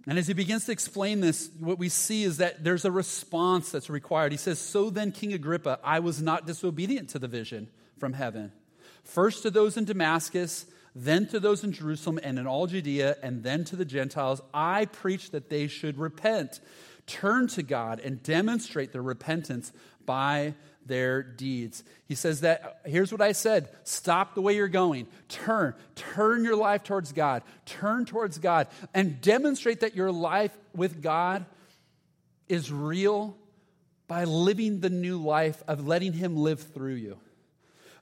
And 0.06 0.18
as 0.18 0.26
he 0.26 0.34
begins 0.34 0.66
to 0.66 0.72
explain 0.72 1.20
this, 1.20 1.48
what 1.58 1.78
we 1.78 1.88
see 1.88 2.24
is 2.24 2.36
that 2.36 2.62
there's 2.62 2.84
a 2.84 2.90
response 2.90 3.72
that's 3.72 3.88
required. 3.88 4.32
He 4.32 4.38
says, 4.38 4.58
So 4.58 4.90
then, 4.90 5.12
King 5.12 5.32
Agrippa, 5.32 5.80
I 5.82 6.00
was 6.00 6.20
not 6.20 6.46
disobedient 6.46 7.08
to 7.10 7.18
the 7.18 7.28
vision 7.28 7.68
from 7.98 8.12
heaven. 8.12 8.52
First 9.02 9.42
to 9.42 9.50
those 9.50 9.78
in 9.78 9.86
Damascus, 9.86 10.66
then 10.94 11.26
to 11.28 11.40
those 11.40 11.64
in 11.64 11.72
Jerusalem 11.72 12.20
and 12.22 12.38
in 12.38 12.46
all 12.46 12.66
Judea, 12.66 13.16
and 13.22 13.42
then 13.42 13.64
to 13.64 13.76
the 13.76 13.84
Gentiles, 13.84 14.40
I 14.52 14.86
preach 14.86 15.30
that 15.30 15.50
they 15.50 15.66
should 15.66 15.98
repent, 15.98 16.60
turn 17.06 17.48
to 17.48 17.62
God, 17.62 18.00
and 18.00 18.22
demonstrate 18.22 18.92
their 18.92 19.02
repentance 19.02 19.72
by 20.06 20.54
their 20.86 21.22
deeds. 21.22 21.82
He 22.06 22.14
says 22.14 22.42
that, 22.42 22.80
here's 22.84 23.10
what 23.10 23.20
I 23.20 23.32
said 23.32 23.70
stop 23.84 24.34
the 24.34 24.42
way 24.42 24.54
you're 24.54 24.68
going, 24.68 25.08
turn, 25.28 25.74
turn 25.96 26.44
your 26.44 26.56
life 26.56 26.84
towards 26.84 27.12
God, 27.12 27.42
turn 27.66 28.04
towards 28.04 28.38
God, 28.38 28.68
and 28.92 29.20
demonstrate 29.20 29.80
that 29.80 29.96
your 29.96 30.12
life 30.12 30.56
with 30.74 31.02
God 31.02 31.44
is 32.48 32.70
real 32.70 33.36
by 34.06 34.24
living 34.24 34.80
the 34.80 34.90
new 34.90 35.18
life 35.18 35.62
of 35.66 35.86
letting 35.86 36.12
Him 36.12 36.36
live 36.36 36.60
through 36.60 36.94
you. 36.94 37.18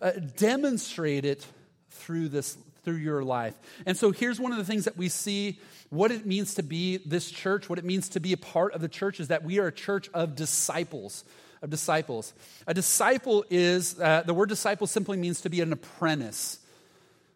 Uh, 0.00 0.10
demonstrate 0.36 1.24
it 1.24 1.46
through 1.90 2.28
this 2.28 2.58
through 2.84 2.96
your 2.96 3.22
life. 3.22 3.54
And 3.86 3.96
so 3.96 4.10
here's 4.10 4.40
one 4.40 4.52
of 4.52 4.58
the 4.58 4.64
things 4.64 4.84
that 4.84 4.96
we 4.96 5.08
see 5.08 5.60
what 5.90 6.10
it 6.10 6.26
means 6.26 6.54
to 6.54 6.62
be 6.62 6.98
this 6.98 7.30
church, 7.30 7.68
what 7.68 7.78
it 7.78 7.84
means 7.84 8.08
to 8.10 8.20
be 8.20 8.32
a 8.32 8.36
part 8.36 8.74
of 8.74 8.80
the 8.80 8.88
church 8.88 9.20
is 9.20 9.28
that 9.28 9.44
we 9.44 9.58
are 9.58 9.66
a 9.66 9.72
church 9.72 10.08
of 10.14 10.34
disciples 10.34 11.24
of 11.62 11.70
disciples. 11.70 12.34
A 12.66 12.74
disciple 12.74 13.44
is, 13.48 13.98
uh, 14.00 14.24
the 14.26 14.34
word 14.34 14.48
disciple 14.48 14.86
simply 14.86 15.16
means 15.16 15.40
to 15.42 15.48
be 15.48 15.60
an 15.60 15.72
apprentice 15.72 16.58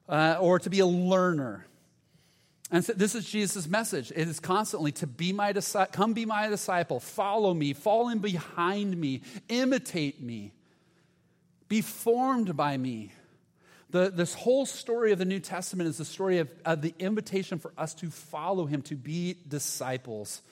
uh, 0.08 0.38
or 0.40 0.58
to 0.58 0.68
be 0.68 0.80
a 0.80 0.86
learner. 0.86 1.64
And 2.70 2.84
so 2.84 2.92
this 2.92 3.14
is 3.14 3.24
Jesus' 3.24 3.68
message. 3.68 4.10
It 4.10 4.26
is 4.26 4.40
constantly 4.40 4.90
to 4.92 5.06
be 5.06 5.32
my 5.32 5.52
disciple, 5.52 5.92
come 5.92 6.12
be 6.12 6.26
my 6.26 6.48
disciple, 6.48 6.98
follow 6.98 7.54
me, 7.54 7.72
fall 7.72 8.08
in 8.08 8.18
behind 8.18 8.96
me, 8.96 9.22
imitate 9.48 10.20
me, 10.20 10.52
be 11.68 11.80
formed 11.80 12.56
by 12.56 12.76
me. 12.76 13.12
The, 13.96 14.10
this 14.10 14.34
whole 14.34 14.66
story 14.66 15.12
of 15.12 15.18
the 15.18 15.24
New 15.24 15.40
Testament 15.40 15.88
is 15.88 15.96
the 15.96 16.04
story 16.04 16.36
of, 16.36 16.50
of 16.66 16.82
the 16.82 16.92
invitation 16.98 17.58
for 17.58 17.72
us 17.78 17.94
to 17.94 18.10
follow 18.10 18.66
him, 18.66 18.82
to 18.82 18.94
be 18.94 19.38
disciples. 19.48 20.42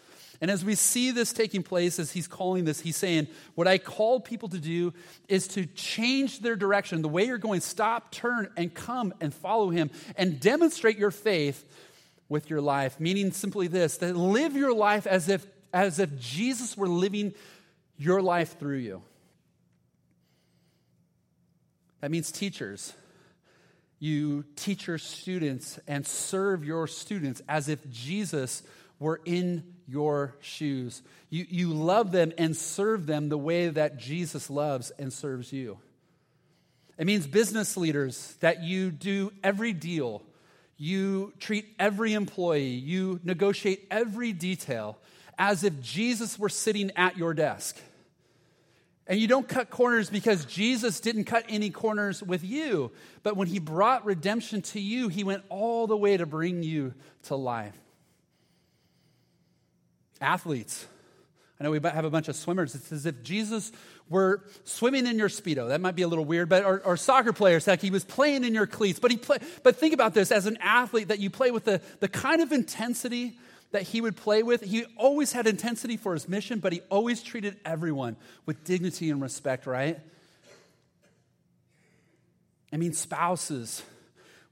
And 0.40 0.50
as 0.50 0.64
we 0.64 0.74
see 0.74 1.10
this 1.10 1.30
taking 1.34 1.62
place, 1.62 1.98
as 1.98 2.10
he's 2.10 2.26
calling 2.26 2.64
this, 2.64 2.80
he's 2.80 2.96
saying, 2.96 3.28
What 3.54 3.68
I 3.68 3.76
call 3.76 4.18
people 4.18 4.48
to 4.48 4.58
do 4.58 4.94
is 5.28 5.46
to 5.48 5.66
change 5.66 6.40
their 6.40 6.56
direction. 6.56 7.02
The 7.02 7.08
way 7.10 7.26
you're 7.26 7.36
going, 7.36 7.60
stop, 7.60 8.10
turn, 8.10 8.48
and 8.56 8.72
come 8.72 9.12
and 9.20 9.34
follow 9.34 9.68
him 9.68 9.90
and 10.16 10.40
demonstrate 10.40 10.96
your 10.96 11.10
faith 11.10 11.70
with 12.30 12.48
your 12.48 12.62
life, 12.62 12.98
meaning 12.98 13.30
simply 13.30 13.66
this 13.66 13.98
that 13.98 14.16
live 14.16 14.56
your 14.56 14.74
life 14.74 15.06
as 15.06 15.28
if, 15.28 15.46
as 15.70 15.98
if 15.98 16.18
Jesus 16.18 16.78
were 16.78 16.88
living 16.88 17.34
your 17.98 18.22
life 18.22 18.58
through 18.58 18.78
you. 18.78 19.02
That 22.00 22.10
means 22.10 22.32
teachers. 22.32 22.94
You 23.98 24.44
teach 24.56 24.86
your 24.86 24.98
students 24.98 25.78
and 25.86 26.06
serve 26.06 26.64
your 26.64 26.86
students 26.86 27.42
as 27.48 27.68
if 27.68 27.88
Jesus 27.90 28.62
were 28.98 29.20
in 29.24 29.64
your 29.86 30.36
shoes. 30.40 31.02
You, 31.30 31.46
you 31.48 31.72
love 31.72 32.12
them 32.12 32.32
and 32.38 32.56
serve 32.56 33.06
them 33.06 33.28
the 33.28 33.38
way 33.38 33.68
that 33.68 33.98
Jesus 33.98 34.50
loves 34.50 34.90
and 34.98 35.12
serves 35.12 35.52
you. 35.52 35.78
It 36.98 37.06
means 37.06 37.26
business 37.26 37.76
leaders 37.76 38.36
that 38.40 38.62
you 38.62 38.90
do 38.90 39.32
every 39.42 39.72
deal, 39.72 40.22
you 40.76 41.32
treat 41.40 41.66
every 41.78 42.12
employee, 42.12 42.68
you 42.68 43.20
negotiate 43.24 43.86
every 43.90 44.32
detail 44.32 44.98
as 45.38 45.64
if 45.64 45.80
Jesus 45.80 46.38
were 46.38 46.48
sitting 46.48 46.92
at 46.96 47.16
your 47.16 47.34
desk. 47.34 47.76
And 49.06 49.20
you 49.20 49.28
don't 49.28 49.46
cut 49.46 49.68
corners 49.68 50.08
because 50.08 50.46
Jesus 50.46 51.00
didn't 51.00 51.24
cut 51.24 51.44
any 51.48 51.68
corners 51.68 52.22
with 52.22 52.42
you. 52.42 52.90
But 53.22 53.36
when 53.36 53.48
he 53.48 53.58
brought 53.58 54.06
redemption 54.06 54.62
to 54.62 54.80
you, 54.80 55.08
he 55.08 55.24
went 55.24 55.44
all 55.50 55.86
the 55.86 55.96
way 55.96 56.16
to 56.16 56.24
bring 56.24 56.62
you 56.62 56.94
to 57.24 57.36
life. 57.36 57.76
Athletes. 60.20 60.86
I 61.60 61.64
know 61.64 61.70
we 61.70 61.80
have 61.80 62.04
a 62.04 62.10
bunch 62.10 62.28
of 62.28 62.36
swimmers. 62.36 62.74
It's 62.74 62.90
as 62.92 63.06
if 63.06 63.22
Jesus 63.22 63.70
were 64.08 64.42
swimming 64.64 65.06
in 65.06 65.18
your 65.18 65.28
Speedo. 65.28 65.68
That 65.68 65.80
might 65.80 65.94
be 65.94 66.02
a 66.02 66.08
little 66.08 66.24
weird, 66.24 66.48
but 66.48 66.64
or, 66.64 66.80
or 66.80 66.96
soccer 66.96 67.32
players, 67.32 67.66
like 67.66 67.80
he 67.80 67.90
was 67.90 68.04
playing 68.04 68.44
in 68.44 68.54
your 68.54 68.66
cleats. 68.66 68.98
But 68.98 69.10
he 69.10 69.16
play, 69.16 69.38
but 69.62 69.76
think 69.76 69.94
about 69.94 70.14
this 70.14 70.32
as 70.32 70.46
an 70.46 70.56
athlete 70.60 71.08
that 71.08 71.20
you 71.20 71.30
play 71.30 71.50
with 71.50 71.64
the, 71.64 71.80
the 72.00 72.08
kind 72.08 72.40
of 72.40 72.52
intensity 72.52 73.38
that 73.74 73.82
he 73.82 74.00
would 74.00 74.16
play 74.16 74.44
with. 74.44 74.62
He 74.62 74.84
always 74.96 75.32
had 75.32 75.48
intensity 75.48 75.96
for 75.96 76.14
his 76.14 76.28
mission, 76.28 76.60
but 76.60 76.72
he 76.72 76.80
always 76.90 77.24
treated 77.24 77.56
everyone 77.64 78.16
with 78.46 78.62
dignity 78.62 79.10
and 79.10 79.20
respect, 79.20 79.66
right? 79.66 79.98
I 82.72 82.76
mean, 82.76 82.92
spouses, 82.92 83.82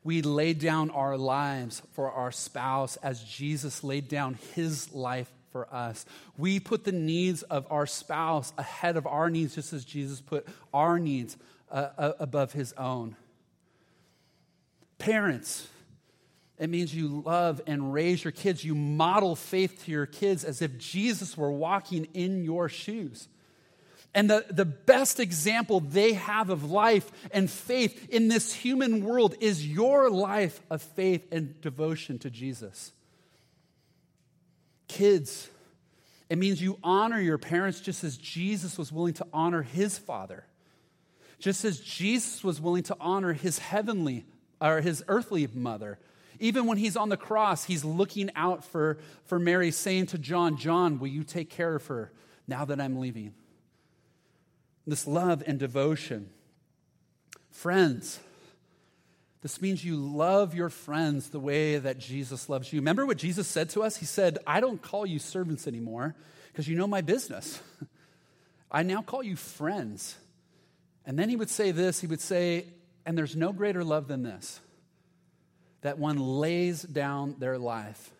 we 0.02 0.22
lay 0.22 0.54
down 0.54 0.90
our 0.90 1.16
lives 1.16 1.82
for 1.92 2.10
our 2.10 2.32
spouse 2.32 2.96
as 2.96 3.22
Jesus 3.22 3.84
laid 3.84 4.08
down 4.08 4.38
his 4.56 4.92
life 4.92 5.30
for 5.52 5.72
us. 5.72 6.04
We 6.36 6.58
put 6.58 6.82
the 6.82 6.90
needs 6.90 7.44
of 7.44 7.64
our 7.70 7.86
spouse 7.86 8.52
ahead 8.58 8.96
of 8.96 9.06
our 9.06 9.30
needs, 9.30 9.54
just 9.54 9.72
as 9.72 9.84
Jesus 9.84 10.20
put 10.20 10.48
our 10.74 10.98
needs 10.98 11.36
uh, 11.70 11.90
uh 11.96 12.12
above 12.18 12.54
his 12.54 12.72
own. 12.72 13.14
Parents, 14.98 15.68
it 16.62 16.70
means 16.70 16.94
you 16.94 17.08
love 17.26 17.60
and 17.66 17.92
raise 17.92 18.22
your 18.22 18.30
kids. 18.30 18.64
You 18.64 18.76
model 18.76 19.34
faith 19.34 19.84
to 19.84 19.90
your 19.90 20.06
kids 20.06 20.44
as 20.44 20.62
if 20.62 20.78
Jesus 20.78 21.36
were 21.36 21.50
walking 21.50 22.06
in 22.14 22.44
your 22.44 22.68
shoes. 22.68 23.26
And 24.14 24.30
the, 24.30 24.46
the 24.48 24.64
best 24.64 25.18
example 25.18 25.80
they 25.80 26.12
have 26.12 26.50
of 26.50 26.70
life 26.70 27.10
and 27.32 27.50
faith 27.50 28.08
in 28.10 28.28
this 28.28 28.54
human 28.54 29.04
world 29.04 29.34
is 29.40 29.66
your 29.66 30.08
life 30.08 30.60
of 30.70 30.80
faith 30.82 31.26
and 31.32 31.60
devotion 31.62 32.20
to 32.20 32.30
Jesus. 32.30 32.92
Kids, 34.86 35.50
it 36.30 36.38
means 36.38 36.62
you 36.62 36.78
honor 36.84 37.18
your 37.18 37.38
parents 37.38 37.80
just 37.80 38.04
as 38.04 38.16
Jesus 38.16 38.78
was 38.78 38.92
willing 38.92 39.14
to 39.14 39.26
honor 39.32 39.62
his 39.62 39.98
father, 39.98 40.44
just 41.40 41.64
as 41.64 41.80
Jesus 41.80 42.44
was 42.44 42.60
willing 42.60 42.84
to 42.84 42.96
honor 43.00 43.32
his 43.32 43.58
heavenly 43.58 44.26
or 44.60 44.80
his 44.80 45.02
earthly 45.08 45.48
mother. 45.52 45.98
Even 46.42 46.66
when 46.66 46.76
he's 46.76 46.96
on 46.96 47.08
the 47.08 47.16
cross, 47.16 47.62
he's 47.62 47.84
looking 47.84 48.28
out 48.34 48.64
for, 48.64 48.98
for 49.26 49.38
Mary, 49.38 49.70
saying 49.70 50.06
to 50.06 50.18
John, 50.18 50.56
John, 50.56 50.98
will 50.98 51.06
you 51.06 51.22
take 51.22 51.50
care 51.50 51.76
of 51.76 51.86
her 51.86 52.10
now 52.48 52.64
that 52.64 52.80
I'm 52.80 52.98
leaving? 52.98 53.32
This 54.84 55.06
love 55.06 55.44
and 55.46 55.56
devotion. 55.56 56.30
Friends, 57.52 58.18
this 59.42 59.62
means 59.62 59.84
you 59.84 59.94
love 59.94 60.52
your 60.52 60.68
friends 60.68 61.28
the 61.28 61.38
way 61.38 61.78
that 61.78 61.98
Jesus 61.98 62.48
loves 62.48 62.72
you. 62.72 62.80
Remember 62.80 63.06
what 63.06 63.18
Jesus 63.18 63.46
said 63.46 63.70
to 63.70 63.84
us? 63.84 63.96
He 63.96 64.04
said, 64.04 64.38
I 64.44 64.58
don't 64.58 64.82
call 64.82 65.06
you 65.06 65.20
servants 65.20 65.68
anymore 65.68 66.16
because 66.48 66.66
you 66.66 66.74
know 66.74 66.88
my 66.88 67.02
business. 67.02 67.62
I 68.72 68.82
now 68.82 69.00
call 69.00 69.22
you 69.22 69.36
friends. 69.36 70.16
And 71.06 71.16
then 71.16 71.28
he 71.28 71.36
would 71.36 71.50
say 71.50 71.70
this 71.70 72.00
he 72.00 72.08
would 72.08 72.20
say, 72.20 72.66
and 73.06 73.16
there's 73.16 73.36
no 73.36 73.52
greater 73.52 73.84
love 73.84 74.08
than 74.08 74.24
this 74.24 74.60
that 75.82 75.98
one 75.98 76.18
lays 76.18 76.82
down 76.82 77.36
their 77.38 77.58
life 77.58 78.10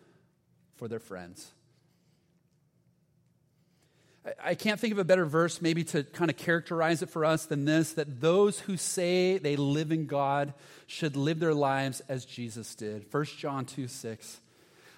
for 0.75 0.87
their 0.87 0.99
friends. 0.99 1.51
I 4.41 4.55
can't 4.55 4.79
think 4.79 4.93
of 4.93 4.99
a 4.99 5.03
better 5.03 5.25
verse, 5.25 5.61
maybe 5.61 5.83
to 5.85 6.03
kind 6.03 6.29
of 6.29 6.37
characterize 6.37 7.01
it 7.01 7.09
for 7.09 7.25
us 7.25 7.45
than 7.45 7.65
this 7.65 7.93
that 7.93 8.21
those 8.21 8.59
who 8.59 8.77
say 8.77 9.37
they 9.37 9.57
live 9.57 9.91
in 9.91 10.05
God 10.05 10.53
should 10.87 11.17
live 11.17 11.39
their 11.39 11.53
lives 11.53 12.01
as 12.07 12.23
Jesus 12.23 12.73
did. 12.75 13.05
1 13.11 13.25
John 13.37 13.65
2 13.65 13.87
6. 13.87 14.39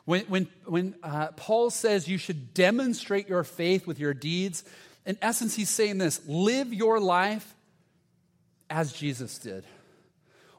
When, 0.06 0.26
when, 0.26 0.48
when 0.66 0.96
uh, 1.02 1.30
Paul 1.36 1.72
says 1.72 2.08
you 2.08 2.20
should 2.20 2.54
demonstrate 2.54 3.28
your 3.28 3.44
faith 3.44 3.88
with 3.88 4.00
your 4.00 4.14
deeds, 4.14 4.64
in 5.08 5.18
essence, 5.22 5.56
he's 5.56 5.70
saying 5.72 5.98
this 5.98 6.22
live 6.28 6.72
your 6.72 7.00
life 7.00 7.56
as 8.70 8.94
Jesus 8.94 9.40
did. 9.40 9.66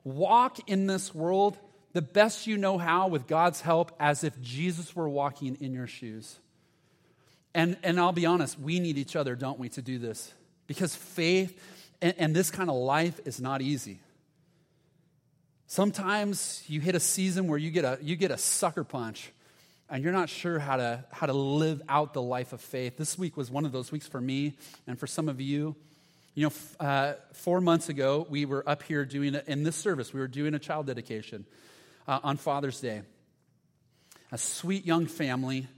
Walk 0.03 0.59
in 0.69 0.89
this 0.89 1.15
world 1.15 1.57
the 1.97 2.03
best 2.03 2.47
you 2.47 2.59
know 2.59 2.77
how 2.77 3.09
with 3.09 3.27
God's 3.27 3.63
help 3.63 3.91
as 3.99 4.23
if 4.23 4.39
Jesus 4.43 4.95
were 4.95 5.09
walking 5.09 5.57
in 5.63 5.73
your 5.73 5.87
shoes. 5.87 6.39
And, 7.55 7.79
and 7.83 7.99
I'll 7.99 8.13
be 8.13 8.27
honest, 8.27 8.61
we 8.61 8.81
need 8.81 8.99
each 8.99 9.17
other, 9.17 9.35
don't 9.35 9.59
we, 9.59 9.71
to 9.71 9.81
do 9.81 9.99
this? 9.99 10.31
Because 10.67 10.95
faith 10.95 11.59
and, 12.03 12.15
and 12.19 12.37
this 12.37 12.51
kind 12.51 12.69
of 12.69 12.77
life 12.77 13.19
is 13.25 13.41
not 13.41 13.63
easy. 13.63 14.01
Sometimes 15.69 16.63
you 16.67 16.83
hit 16.83 16.95
a 16.95 17.01
season 17.01 17.49
where 17.49 17.59
you 17.59 17.71
get 17.71 17.87
a, 17.87 17.99
you 18.03 18.15
get 18.15 18.31
a 18.31 18.37
sucker 18.37 18.85
punch 18.85 19.33
and 19.89 20.05
you're 20.05 20.13
not 20.13 20.29
sure 20.29 20.59
how 20.59 20.77
to, 20.77 21.03
how 21.11 21.25
to 21.25 21.33
live 21.33 21.81
out 21.89 22.13
the 22.13 22.21
life 22.21 22.53
of 22.53 22.61
faith. 22.61 22.99
This 22.99 23.17
week 23.17 23.39
was 23.39 23.51
one 23.51 23.65
of 23.65 23.73
those 23.73 23.91
weeks 23.91 24.07
for 24.07 24.21
me 24.21 24.53
and 24.87 25.01
for 25.01 25.07
some 25.07 25.31
of 25.31 25.41
you. 25.41 25.75
You 26.35 26.49
know, 26.49 26.87
uh, 26.87 27.15
four 27.33 27.63
months 27.63 27.89
ago, 27.89 28.27
we 28.29 28.45
were 28.45 28.69
up 28.69 28.83
here 28.83 29.07
doing, 29.07 29.35
a, 29.35 29.43
in 29.47 29.63
this 29.63 29.77
service, 29.77 30.13
we 30.13 30.21
were 30.21 30.29
doing 30.29 30.53
a 30.53 30.59
child 30.59 30.89
dedication 30.89 31.47
uh, 32.07 32.21
on 32.23 32.37
Father's 32.37 32.81
Day. 32.81 33.03
A 34.33 34.39
sweet 34.39 34.87
young 34.87 35.07
family. 35.07 35.69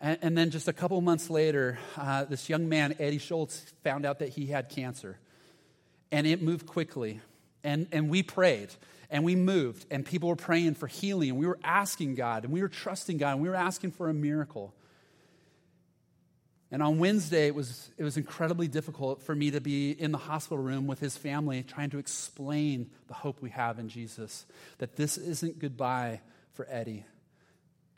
And, 0.00 0.18
and 0.22 0.38
then 0.38 0.50
just 0.50 0.68
a 0.68 0.72
couple 0.72 1.00
months 1.00 1.30
later, 1.30 1.78
uh, 1.96 2.24
this 2.24 2.48
young 2.48 2.68
man, 2.68 2.96
Eddie 2.98 3.18
Schultz, 3.18 3.72
found 3.82 4.04
out 4.04 4.18
that 4.18 4.30
he 4.30 4.46
had 4.46 4.68
cancer. 4.68 5.18
And 6.12 6.26
it 6.26 6.42
moved 6.42 6.66
quickly. 6.66 7.20
And, 7.64 7.88
and 7.92 8.08
we 8.08 8.22
prayed 8.22 8.70
and 9.10 9.24
we 9.24 9.36
moved, 9.36 9.86
and 9.90 10.04
people 10.04 10.28
were 10.28 10.36
praying 10.36 10.74
for 10.74 10.86
healing, 10.86 11.30
and 11.30 11.38
we 11.38 11.46
were 11.46 11.58
asking 11.62 12.16
God, 12.16 12.44
and 12.44 12.52
we 12.52 12.60
were 12.62 12.68
trusting 12.68 13.18
God, 13.18 13.32
and 13.32 13.40
we 13.40 13.48
were 13.48 13.54
asking 13.54 13.92
for 13.92 14.08
a 14.08 14.14
miracle. 14.14 14.74
And 16.76 16.82
on 16.82 16.98
Wednesday, 16.98 17.46
it 17.46 17.54
was, 17.54 17.88
it 17.96 18.04
was 18.04 18.18
incredibly 18.18 18.68
difficult 18.68 19.22
for 19.22 19.34
me 19.34 19.50
to 19.52 19.62
be 19.62 19.92
in 19.92 20.12
the 20.12 20.18
hospital 20.18 20.62
room 20.62 20.86
with 20.86 21.00
his 21.00 21.16
family 21.16 21.62
trying 21.62 21.88
to 21.88 21.98
explain 21.98 22.90
the 23.08 23.14
hope 23.14 23.40
we 23.40 23.48
have 23.48 23.78
in 23.78 23.88
Jesus. 23.88 24.44
That 24.76 24.94
this 24.94 25.16
isn't 25.16 25.58
goodbye 25.58 26.20
for 26.52 26.66
Eddie, 26.68 27.06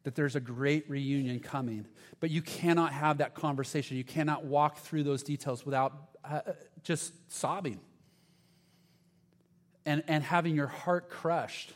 that 0.05 0.14
there's 0.14 0.37
a 0.37 0.41
great 0.41 0.88
reunion 0.88 1.41
coming. 1.41 1.87
But 2.21 2.31
you 2.31 2.41
cannot 2.41 2.93
have 2.93 3.19
that 3.19 3.35
conversation. 3.35 3.97
You 3.97 4.05
cannot 4.05 4.45
walk 4.45 4.79
through 4.79 5.03
those 5.03 5.25
details 5.25 5.67
without 5.67 6.17
uh, 6.25 6.43
just 6.85 7.12
sobbing 7.33 7.81
and, 9.87 10.05
and 10.07 10.23
having 10.23 10.55
your 10.55 10.69
heart 10.69 11.11
crushed 11.11 11.73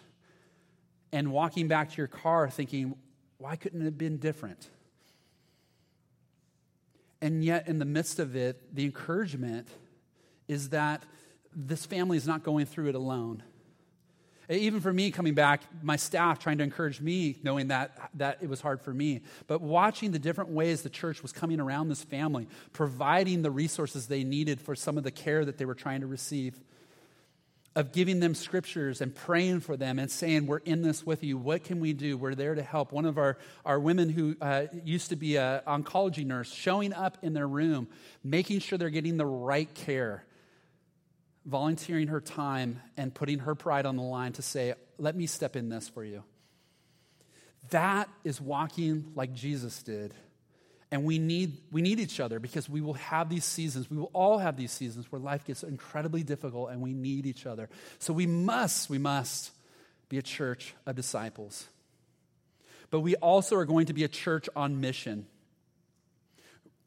and 1.10 1.32
walking 1.32 1.66
back 1.66 1.90
to 1.90 1.96
your 1.96 2.06
car 2.06 2.48
thinking, 2.48 2.94
why 3.38 3.56
couldn't 3.56 3.80
it 3.80 3.86
have 3.86 3.98
been 3.98 4.18
different? 4.18 4.68
And 7.22 7.44
yet, 7.44 7.68
in 7.68 7.78
the 7.78 7.84
midst 7.84 8.18
of 8.18 8.34
it, 8.34 8.74
the 8.74 8.84
encouragement 8.84 9.68
is 10.48 10.70
that 10.70 11.04
this 11.54 11.86
family 11.86 12.16
is 12.16 12.26
not 12.26 12.42
going 12.42 12.66
through 12.66 12.88
it 12.88 12.96
alone. 12.96 13.44
Even 14.50 14.80
for 14.80 14.92
me 14.92 15.12
coming 15.12 15.32
back, 15.32 15.62
my 15.82 15.94
staff 15.94 16.40
trying 16.40 16.58
to 16.58 16.64
encourage 16.64 17.00
me, 17.00 17.38
knowing 17.44 17.68
that, 17.68 18.10
that 18.14 18.38
it 18.42 18.48
was 18.48 18.60
hard 18.60 18.82
for 18.82 18.92
me. 18.92 19.20
But 19.46 19.60
watching 19.60 20.10
the 20.10 20.18
different 20.18 20.50
ways 20.50 20.82
the 20.82 20.90
church 20.90 21.22
was 21.22 21.32
coming 21.32 21.60
around 21.60 21.88
this 21.88 22.02
family, 22.02 22.48
providing 22.72 23.42
the 23.42 23.52
resources 23.52 24.08
they 24.08 24.24
needed 24.24 24.60
for 24.60 24.74
some 24.74 24.98
of 24.98 25.04
the 25.04 25.12
care 25.12 25.44
that 25.44 25.58
they 25.58 25.64
were 25.64 25.76
trying 25.76 26.00
to 26.00 26.08
receive 26.08 26.58
of 27.74 27.92
giving 27.92 28.20
them 28.20 28.34
scriptures 28.34 29.00
and 29.00 29.14
praying 29.14 29.60
for 29.60 29.76
them 29.76 29.98
and 29.98 30.10
saying, 30.10 30.46
We're 30.46 30.58
in 30.58 30.82
this 30.82 31.04
with 31.06 31.24
you. 31.24 31.38
What 31.38 31.64
can 31.64 31.80
we 31.80 31.92
do? 31.92 32.16
We're 32.16 32.34
there 32.34 32.54
to 32.54 32.62
help. 32.62 32.92
One 32.92 33.06
of 33.06 33.18
our, 33.18 33.38
our 33.64 33.80
women 33.80 34.10
who 34.10 34.36
uh, 34.40 34.66
used 34.84 35.08
to 35.08 35.16
be 35.16 35.36
an 35.36 35.60
oncology 35.66 36.26
nurse 36.26 36.52
showing 36.52 36.92
up 36.92 37.18
in 37.22 37.32
their 37.32 37.48
room, 37.48 37.88
making 38.22 38.60
sure 38.60 38.76
they're 38.76 38.90
getting 38.90 39.16
the 39.16 39.26
right 39.26 39.72
care, 39.74 40.24
volunteering 41.46 42.08
her 42.08 42.20
time 42.20 42.80
and 42.96 43.14
putting 43.14 43.40
her 43.40 43.54
pride 43.54 43.86
on 43.86 43.96
the 43.96 44.02
line 44.02 44.32
to 44.32 44.42
say, 44.42 44.74
Let 44.98 45.16
me 45.16 45.26
step 45.26 45.56
in 45.56 45.68
this 45.70 45.88
for 45.88 46.04
you. 46.04 46.24
That 47.70 48.08
is 48.24 48.40
walking 48.40 49.12
like 49.14 49.32
Jesus 49.32 49.82
did. 49.82 50.12
And 50.92 51.04
we 51.04 51.18
need, 51.18 51.56
we 51.72 51.80
need 51.80 51.98
each 51.98 52.20
other 52.20 52.38
because 52.38 52.68
we 52.68 52.82
will 52.82 52.92
have 52.92 53.30
these 53.30 53.46
seasons. 53.46 53.90
We 53.90 53.96
will 53.96 54.10
all 54.12 54.36
have 54.36 54.58
these 54.58 54.70
seasons 54.70 55.10
where 55.10 55.18
life 55.18 55.46
gets 55.46 55.62
incredibly 55.62 56.22
difficult 56.22 56.70
and 56.70 56.82
we 56.82 56.92
need 56.92 57.24
each 57.24 57.46
other. 57.46 57.70
So 57.98 58.12
we 58.12 58.26
must, 58.26 58.90
we 58.90 58.98
must 58.98 59.52
be 60.10 60.18
a 60.18 60.22
church 60.22 60.74
of 60.84 60.94
disciples. 60.94 61.66
But 62.90 63.00
we 63.00 63.16
also 63.16 63.56
are 63.56 63.64
going 63.64 63.86
to 63.86 63.94
be 63.94 64.04
a 64.04 64.08
church 64.08 64.50
on 64.54 64.82
mission. 64.82 65.26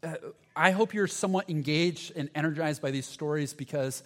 Uh, 0.04 0.13
I 0.56 0.70
hope 0.70 0.94
you're 0.94 1.08
somewhat 1.08 1.50
engaged 1.50 2.15
and 2.15 2.30
energized 2.36 2.84
by 2.84 2.91
these 2.91 3.08
stories 3.08 3.56
because 3.56 4.04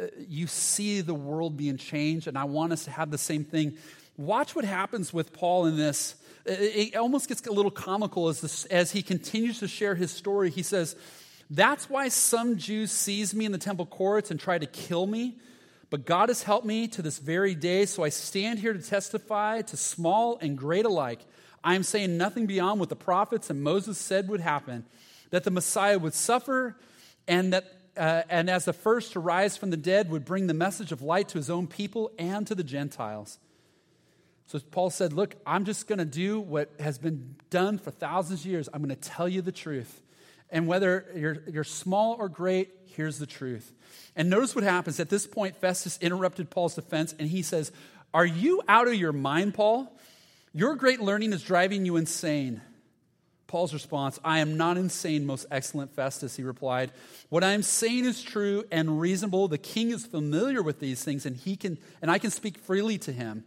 uh, 0.00 0.06
you 0.16 0.46
see 0.46 1.02
the 1.02 1.12
world 1.12 1.58
being 1.58 1.76
changed, 1.76 2.26
and 2.26 2.38
I 2.38 2.44
want 2.44 2.72
us 2.72 2.84
to 2.84 2.90
have 2.90 3.10
the 3.10 3.18
same 3.18 3.44
thing. 3.44 3.76
Watch 4.16 4.54
what 4.54 4.64
happens 4.64 5.12
with 5.12 5.32
Paul 5.32 5.66
in 5.66 5.76
this 5.76 6.16
it 6.44 6.96
almost 6.96 7.28
gets 7.28 7.46
a 7.46 7.52
little 7.52 7.70
comical 7.70 8.28
as, 8.28 8.40
this, 8.40 8.64
as 8.66 8.92
he 8.92 9.02
continues 9.02 9.60
to 9.60 9.68
share 9.68 9.94
his 9.94 10.10
story. 10.10 10.50
He 10.50 10.62
says, 10.62 10.96
That's 11.50 11.88
why 11.88 12.08
some 12.08 12.56
Jews 12.56 12.90
seize 12.90 13.34
me 13.34 13.44
in 13.44 13.52
the 13.52 13.58
temple 13.58 13.86
courts 13.86 14.30
and 14.30 14.40
try 14.40 14.58
to 14.58 14.66
kill 14.66 15.06
me. 15.06 15.36
But 15.90 16.06
God 16.06 16.30
has 16.30 16.42
helped 16.42 16.66
me 16.66 16.88
to 16.88 17.02
this 17.02 17.18
very 17.18 17.54
day, 17.54 17.84
so 17.86 18.02
I 18.02 18.08
stand 18.08 18.58
here 18.58 18.72
to 18.72 18.80
testify 18.80 19.62
to 19.62 19.76
small 19.76 20.38
and 20.40 20.56
great 20.56 20.86
alike. 20.86 21.20
I 21.62 21.74
am 21.74 21.82
saying 21.82 22.16
nothing 22.16 22.46
beyond 22.46 22.80
what 22.80 22.88
the 22.88 22.96
prophets 22.96 23.50
and 23.50 23.62
Moses 23.62 23.98
said 23.98 24.28
would 24.28 24.40
happen 24.40 24.84
that 25.30 25.44
the 25.44 25.50
Messiah 25.50 25.98
would 25.98 26.14
suffer, 26.14 26.76
and 27.26 27.52
that 27.52 27.64
uh, 27.96 28.22
and 28.30 28.48
as 28.48 28.64
the 28.64 28.72
first 28.72 29.12
to 29.12 29.20
rise 29.20 29.56
from 29.56 29.70
the 29.70 29.76
dead 29.76 30.10
would 30.10 30.24
bring 30.24 30.46
the 30.46 30.54
message 30.54 30.92
of 30.92 31.02
light 31.02 31.28
to 31.28 31.38
his 31.38 31.50
own 31.50 31.66
people 31.66 32.10
and 32.18 32.46
to 32.46 32.54
the 32.54 32.64
Gentiles. 32.64 33.38
So 34.46 34.58
Paul 34.58 34.90
said, 34.90 35.12
Look, 35.12 35.36
I'm 35.46 35.64
just 35.64 35.86
going 35.86 35.98
to 35.98 36.04
do 36.04 36.40
what 36.40 36.70
has 36.80 36.98
been 36.98 37.36
done 37.50 37.78
for 37.78 37.90
thousands 37.90 38.40
of 38.40 38.46
years. 38.46 38.68
I'm 38.72 38.82
going 38.82 38.94
to 38.94 39.08
tell 39.08 39.28
you 39.28 39.42
the 39.42 39.52
truth. 39.52 40.02
And 40.50 40.66
whether 40.66 41.06
you're, 41.16 41.38
you're 41.50 41.64
small 41.64 42.16
or 42.18 42.28
great, 42.28 42.70
here's 42.84 43.18
the 43.18 43.26
truth. 43.26 43.72
And 44.14 44.28
notice 44.28 44.54
what 44.54 44.64
happens. 44.64 45.00
At 45.00 45.08
this 45.08 45.26
point, 45.26 45.56
Festus 45.56 45.98
interrupted 46.02 46.50
Paul's 46.50 46.74
defense 46.74 47.14
and 47.18 47.28
he 47.28 47.42
says, 47.42 47.72
Are 48.12 48.26
you 48.26 48.62
out 48.68 48.86
of 48.86 48.94
your 48.94 49.12
mind, 49.12 49.54
Paul? 49.54 49.90
Your 50.52 50.74
great 50.74 51.00
learning 51.00 51.32
is 51.32 51.42
driving 51.42 51.86
you 51.86 51.96
insane. 51.96 52.60
Paul's 53.46 53.74
response, 53.74 54.18
I 54.24 54.38
am 54.38 54.56
not 54.56 54.78
insane, 54.78 55.26
most 55.26 55.44
excellent 55.50 55.94
Festus, 55.94 56.36
he 56.36 56.42
replied. 56.42 56.90
What 57.28 57.44
I 57.44 57.52
am 57.52 57.62
saying 57.62 58.06
is 58.06 58.22
true 58.22 58.64
and 58.70 58.98
reasonable. 58.98 59.46
The 59.46 59.58
king 59.58 59.90
is 59.90 60.06
familiar 60.06 60.62
with 60.62 60.80
these 60.80 61.04
things, 61.04 61.26
and 61.26 61.36
he 61.36 61.56
can 61.56 61.76
and 62.00 62.10
I 62.10 62.18
can 62.18 62.30
speak 62.30 62.56
freely 62.56 62.96
to 62.98 63.12
him. 63.12 63.44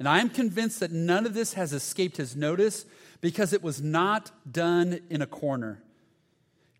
And 0.00 0.08
I 0.08 0.20
am 0.20 0.30
convinced 0.30 0.80
that 0.80 0.90
none 0.90 1.26
of 1.26 1.34
this 1.34 1.52
has 1.52 1.74
escaped 1.74 2.16
his 2.16 2.34
notice 2.34 2.86
because 3.20 3.52
it 3.52 3.62
was 3.62 3.82
not 3.82 4.30
done 4.50 4.98
in 5.10 5.20
a 5.20 5.26
corner. 5.26 5.82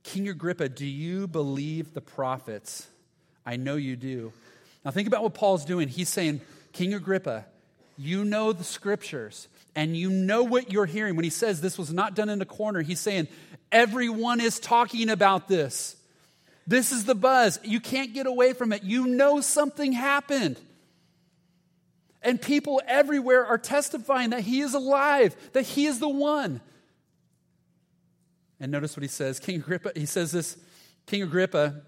King 0.03 0.27
Agrippa, 0.27 0.71
do 0.71 0.87
you 0.87 1.29
believe 1.29 1.93
the 1.93 2.01
prophets? 2.01 2.89
I 3.45 3.57
know 3.57 3.77
you 3.77 3.95
do. 3.95 4.33
Now, 4.87 4.91
think 4.91 5.07
about 5.07 5.23
what 5.23 5.35
Paul's 5.35 5.67
doing. 5.67 5.89
He's 5.89 6.09
saying, 6.09 6.41
King 6.73 6.95
Agrippa, 6.95 7.45
you 7.99 8.25
know 8.25 8.55
the 8.55 8.65
scriptures 8.65 9.49
and 9.77 9.95
you 9.95 10.09
know 10.09 10.43
what 10.43 10.73
you're 10.73 10.87
hearing. 10.87 11.15
When 11.15 11.25
he 11.25 11.31
says 11.31 11.61
this 11.61 11.77
was 11.77 11.93
not 11.93 12.15
done 12.15 12.31
in 12.31 12.41
a 12.41 12.47
corner, 12.47 12.81
he's 12.81 13.01
saying, 13.01 13.29
everyone 13.71 14.41
is 14.41 14.59
talking 14.59 15.11
about 15.11 15.47
this. 15.47 15.95
This 16.67 16.91
is 16.91 17.05
the 17.05 17.15
buzz. 17.15 17.61
You 17.65 17.81
can't 17.81 18.15
get 18.15 18.27
away 18.27 18.55
from 18.55 18.73
it. 18.73 18.83
You 18.83 19.07
know 19.07 19.43
something 19.43 19.93
happened. 19.93 20.59
And 22.23 22.41
people 22.41 22.83
everywhere 22.87 23.47
are 23.47 23.59
testifying 23.59 24.31
that 24.31 24.43
he 24.43 24.61
is 24.61 24.75
alive, 24.75 25.35
that 25.53 25.63
he 25.63 25.87
is 25.87 26.01
the 26.01 26.09
one. 26.09 26.61
And 28.61 28.71
notice 28.71 28.97
what 28.97 29.03
he 29.03 29.09
says. 29.09 29.41
King 29.41 29.57
Agrippa, 29.57 29.93
he 29.95 30.07
says 30.07 30.33
this 30.33 30.57
King 31.07 31.23
Agrippa, 31.23 31.83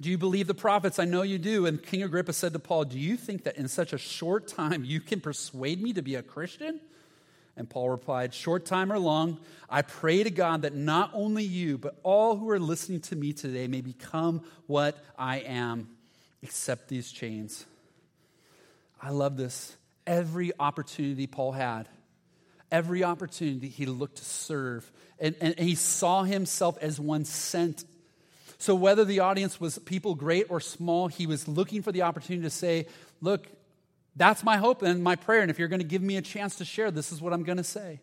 do 0.00 0.10
you 0.10 0.18
believe 0.18 0.46
the 0.46 0.54
prophets? 0.54 0.98
I 0.98 1.04
know 1.04 1.22
you 1.22 1.38
do. 1.38 1.66
And 1.66 1.82
King 1.82 2.02
Agrippa 2.02 2.32
said 2.32 2.52
to 2.54 2.58
Paul, 2.58 2.84
Do 2.84 2.98
you 2.98 3.16
think 3.16 3.44
that 3.44 3.56
in 3.56 3.68
such 3.68 3.92
a 3.92 3.98
short 3.98 4.48
time 4.48 4.84
you 4.84 5.00
can 5.00 5.20
persuade 5.20 5.80
me 5.80 5.92
to 5.92 6.02
be 6.02 6.16
a 6.16 6.22
Christian? 6.22 6.80
And 7.56 7.68
Paul 7.70 7.90
replied, 7.90 8.34
Short 8.34 8.64
time 8.64 8.92
or 8.92 8.98
long, 8.98 9.38
I 9.70 9.82
pray 9.82 10.22
to 10.24 10.30
God 10.30 10.62
that 10.62 10.74
not 10.74 11.10
only 11.12 11.44
you, 11.44 11.78
but 11.78 11.98
all 12.02 12.36
who 12.36 12.50
are 12.50 12.58
listening 12.58 13.00
to 13.02 13.16
me 13.16 13.32
today 13.32 13.68
may 13.68 13.80
become 13.80 14.42
what 14.66 14.98
I 15.18 15.38
am, 15.38 15.88
except 16.42 16.88
these 16.88 17.12
chains. 17.12 17.66
I 19.02 19.10
love 19.10 19.36
this. 19.36 19.76
Every 20.06 20.52
opportunity 20.58 21.26
Paul 21.26 21.52
had, 21.52 21.88
every 22.70 23.02
opportunity 23.02 23.68
he 23.68 23.86
looked 23.86 24.18
to 24.18 24.24
serve, 24.24 24.90
and, 25.18 25.34
and, 25.40 25.58
he 25.58 25.74
saw 25.74 26.22
himself 26.22 26.78
as 26.80 26.98
one 26.98 27.24
sent. 27.24 27.84
So, 28.58 28.74
whether 28.74 29.04
the 29.04 29.20
audience 29.20 29.60
was 29.60 29.78
people 29.78 30.14
great 30.14 30.46
or 30.48 30.60
small, 30.60 31.08
he 31.08 31.26
was 31.26 31.46
looking 31.48 31.82
for 31.82 31.92
the 31.92 32.02
opportunity 32.02 32.44
to 32.44 32.50
say, 32.50 32.86
Look, 33.20 33.46
that's 34.14 34.44
my 34.44 34.56
hope 34.56 34.82
and 34.82 35.02
my 35.02 35.16
prayer. 35.16 35.42
And 35.42 35.50
if 35.50 35.58
you're 35.58 35.68
going 35.68 35.80
to 35.80 35.86
give 35.86 36.02
me 36.02 36.16
a 36.16 36.22
chance 36.22 36.56
to 36.56 36.64
share, 36.64 36.90
this 36.90 37.12
is 37.12 37.20
what 37.20 37.32
I'm 37.32 37.44
going 37.44 37.58
to 37.58 37.64
say. 37.64 38.00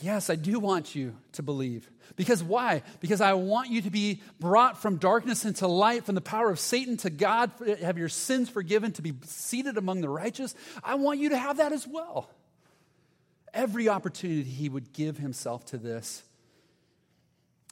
Yes, 0.00 0.28
I 0.28 0.34
do 0.34 0.58
want 0.58 0.94
you 0.94 1.14
to 1.32 1.42
believe. 1.42 1.88
Because 2.16 2.42
why? 2.42 2.82
Because 3.00 3.20
I 3.20 3.34
want 3.34 3.70
you 3.70 3.82
to 3.82 3.90
be 3.90 4.20
brought 4.40 4.80
from 4.82 4.96
darkness 4.96 5.44
into 5.44 5.66
light, 5.66 6.04
from 6.04 6.14
the 6.14 6.20
power 6.20 6.50
of 6.50 6.58
Satan 6.58 6.96
to 6.98 7.10
God, 7.10 7.52
have 7.80 7.96
your 7.96 8.08
sins 8.08 8.48
forgiven, 8.48 8.92
to 8.92 9.02
be 9.02 9.14
seated 9.24 9.78
among 9.78 10.00
the 10.00 10.08
righteous. 10.08 10.54
I 10.82 10.96
want 10.96 11.20
you 11.20 11.30
to 11.30 11.38
have 11.38 11.58
that 11.58 11.72
as 11.72 11.86
well. 11.86 12.28
Every 13.52 13.88
opportunity 13.88 14.42
he 14.42 14.68
would 14.68 14.92
give 14.92 15.16
himself 15.16 15.64
to 15.66 15.78
this. 15.78 16.22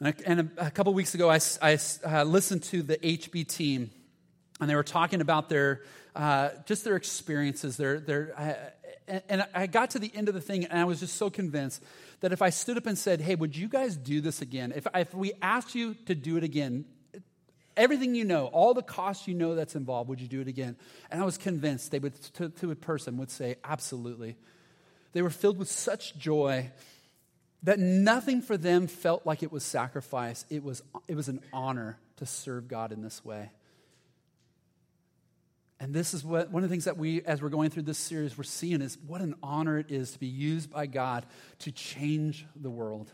And 0.01 0.51
a, 0.57 0.71
couple 0.71 0.95
weeks 0.95 1.15
ago, 1.15 1.31
I, 1.31 1.39
I 1.61 1.79
uh, 2.05 2.25
listened 2.25 2.63
to 2.65 2.83
the 2.83 2.97
HB 2.97 3.47
team, 3.47 3.91
and 4.61 4.69
they 4.69 4.75
were 4.75 4.83
talking 4.83 5.21
about 5.21 5.49
their 5.49 5.83
uh, 6.15 6.51
just 6.67 6.85
their 6.85 6.97
experiences, 6.97 7.77
their, 7.77 7.99
their, 7.99 8.35
uh, 8.37 8.55
and 9.07 9.47
I 9.55 9.67
got 9.67 9.91
to 9.91 9.99
the 9.99 10.11
end 10.15 10.29
of 10.29 10.35
the 10.35 10.41
thing, 10.41 10.65
and 10.65 10.79
I 10.79 10.85
was 10.85 11.01
just 11.01 11.17
so 11.17 11.31
convinced 11.31 11.83
that 12.21 12.33
if 12.33 12.43
I 12.43 12.51
stood 12.51 12.77
up 12.77 12.87
and 12.87 12.97
said, 12.97 13.21
Hey, 13.21 13.35
would 13.35 13.57
you 13.57 13.69
guys 13.69 13.97
do 13.97 14.21
this 14.21 14.43
again? 14.43 14.73
If, 14.75 14.87
if 14.95 15.15
we 15.15 15.33
asked 15.43 15.75
you 15.75 15.95
to 16.07 16.15
do 16.15 16.37
it 16.37 16.45
again, 16.45 16.85
everything 17.77 18.15
you 18.15 18.25
know, 18.25 18.47
all 18.47 18.75
the 18.75 18.83
costs 18.83 19.27
you 19.27 19.35
know 19.35 19.55
that's 19.55 19.75
involved, 19.75 20.09
would 20.09 20.21
you 20.21 20.29
do 20.29 20.41
it 20.41 20.49
again? 20.49 20.77
And 21.11 21.21
I 21.21 21.25
was 21.25 21.38
convinced 21.38 21.91
they 21.91 21.99
would, 21.99 22.15
to, 22.35 22.49
to 22.49 22.71
a 22.71 22.77
person, 22.77 23.17
would 23.19 23.31
say, 23.31 23.57
Absolutely. 23.65 24.37
They 25.12 25.21
were 25.21 25.31
filled 25.31 25.59
with 25.59 25.71
such 25.71 26.17
joy 26.17 26.71
that 27.62 27.79
nothing 27.79 28.43
for 28.43 28.57
them 28.57 28.87
felt 28.87 29.27
like 29.27 29.43
it 29.43 29.53
was 29.53 29.62
sacrifice. 29.62 30.45
It 30.51 30.65
was, 30.65 30.83
it 31.07 31.15
was 31.15 31.29
an 31.29 31.41
honor 31.53 31.99
to 32.17 32.27
serve 32.27 32.67
God 32.67 32.93
in 32.93 33.03
this 33.03 33.25
way. 33.25 33.51
And 35.83 35.92
this 35.92 36.14
is 36.14 36.25
what 36.25 36.53
one 36.53 36.62
of 36.62 36.71
the 36.71 36.73
things 36.73 36.85
that 36.85 36.97
we, 36.97 37.23
as 37.23 37.42
we're 37.42 37.49
going 37.49 37.71
through 37.71 37.83
this 37.83 37.99
series, 37.99 38.38
we're 38.38 38.45
seeing 38.45 38.83
is 38.83 38.97
what 39.05 39.21
an 39.21 39.35
honor 39.42 39.81
it 39.81 39.90
is 39.90 40.12
to 40.12 40.21
be 40.21 40.29
used 40.29 40.71
by 40.71 40.87
God 40.87 41.27
to 41.59 41.73
change 41.73 42.47
the 42.55 42.71
world. 42.71 43.11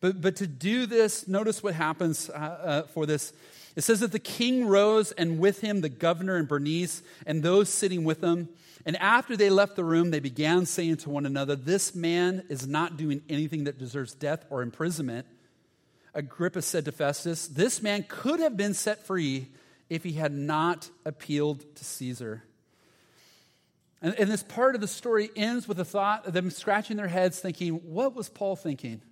But, 0.00 0.22
but 0.22 0.36
to 0.36 0.46
do 0.46 0.86
this, 0.86 1.28
notice 1.28 1.62
what 1.62 1.74
happens 1.74 2.30
uh, 2.30 2.32
uh, 2.32 2.82
for 2.84 3.04
this. 3.04 3.34
It 3.76 3.82
says 3.82 4.00
that 4.00 4.12
the 4.12 4.18
king 4.18 4.66
rose, 4.66 5.12
and 5.12 5.38
with 5.38 5.60
him 5.60 5.82
the 5.82 5.90
governor 5.90 6.36
and 6.36 6.48
Bernice, 6.48 7.02
and 7.26 7.42
those 7.42 7.68
sitting 7.68 8.02
with 8.02 8.22
them. 8.22 8.48
And 8.86 8.96
after 8.96 9.36
they 9.36 9.50
left 9.50 9.76
the 9.76 9.84
room, 9.84 10.10
they 10.10 10.20
began 10.20 10.64
saying 10.64 10.96
to 10.98 11.10
one 11.10 11.26
another, 11.26 11.54
This 11.54 11.94
man 11.94 12.44
is 12.48 12.66
not 12.66 12.96
doing 12.96 13.20
anything 13.28 13.64
that 13.64 13.76
deserves 13.76 14.14
death 14.14 14.46
or 14.48 14.62
imprisonment. 14.62 15.26
Agrippa 16.14 16.62
said 16.62 16.86
to 16.86 16.92
Festus, 16.92 17.46
This 17.46 17.82
man 17.82 18.06
could 18.08 18.40
have 18.40 18.56
been 18.56 18.72
set 18.72 19.04
free 19.04 19.48
if 19.90 20.04
he 20.04 20.12
had 20.12 20.32
not 20.32 20.90
appealed 21.04 21.64
to 21.76 21.84
Caesar. 21.84 22.42
And, 24.00 24.14
and 24.14 24.30
this 24.30 24.42
part 24.42 24.74
of 24.74 24.80
the 24.80 24.88
story 24.88 25.30
ends 25.34 25.66
with 25.66 25.76
the 25.76 25.84
thought 25.84 26.26
of 26.26 26.32
them 26.32 26.50
scratching 26.50 26.96
their 26.96 27.08
heads, 27.08 27.40
thinking, 27.40 27.74
What 27.74 28.14
was 28.14 28.28
Paul 28.28 28.56
thinking? 28.56 29.02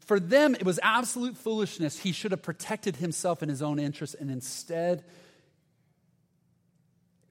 For 0.00 0.20
them, 0.20 0.54
it 0.54 0.64
was 0.64 0.78
absolute 0.82 1.36
foolishness. 1.36 1.98
He 1.98 2.12
should 2.12 2.32
have 2.32 2.42
protected 2.42 2.96
himself 2.96 3.42
in 3.42 3.48
his 3.48 3.62
own 3.62 3.78
interest, 3.78 4.14
and 4.18 4.30
instead, 4.30 5.04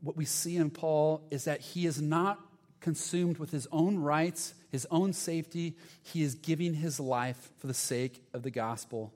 what 0.02 0.18
we 0.18 0.26
see 0.26 0.58
in 0.58 0.70
Paul 0.70 1.22
is 1.30 1.46
that 1.46 1.62
he 1.62 1.86
is 1.86 2.02
not 2.02 2.40
consumed 2.82 3.38
with 3.38 3.52
his 3.52 3.68
own 3.72 3.98
rights, 3.98 4.54
his 4.72 4.88
own 4.92 5.14
safety. 5.14 5.78
He 6.02 6.24
is 6.24 6.36
giving 6.36 6.74
his 6.74 7.00
life 7.00 7.52
for 7.58 7.68
the 7.68 7.74
sake 7.74 8.22
of 8.34 8.44
the 8.44 8.52
gospel. 8.52 9.14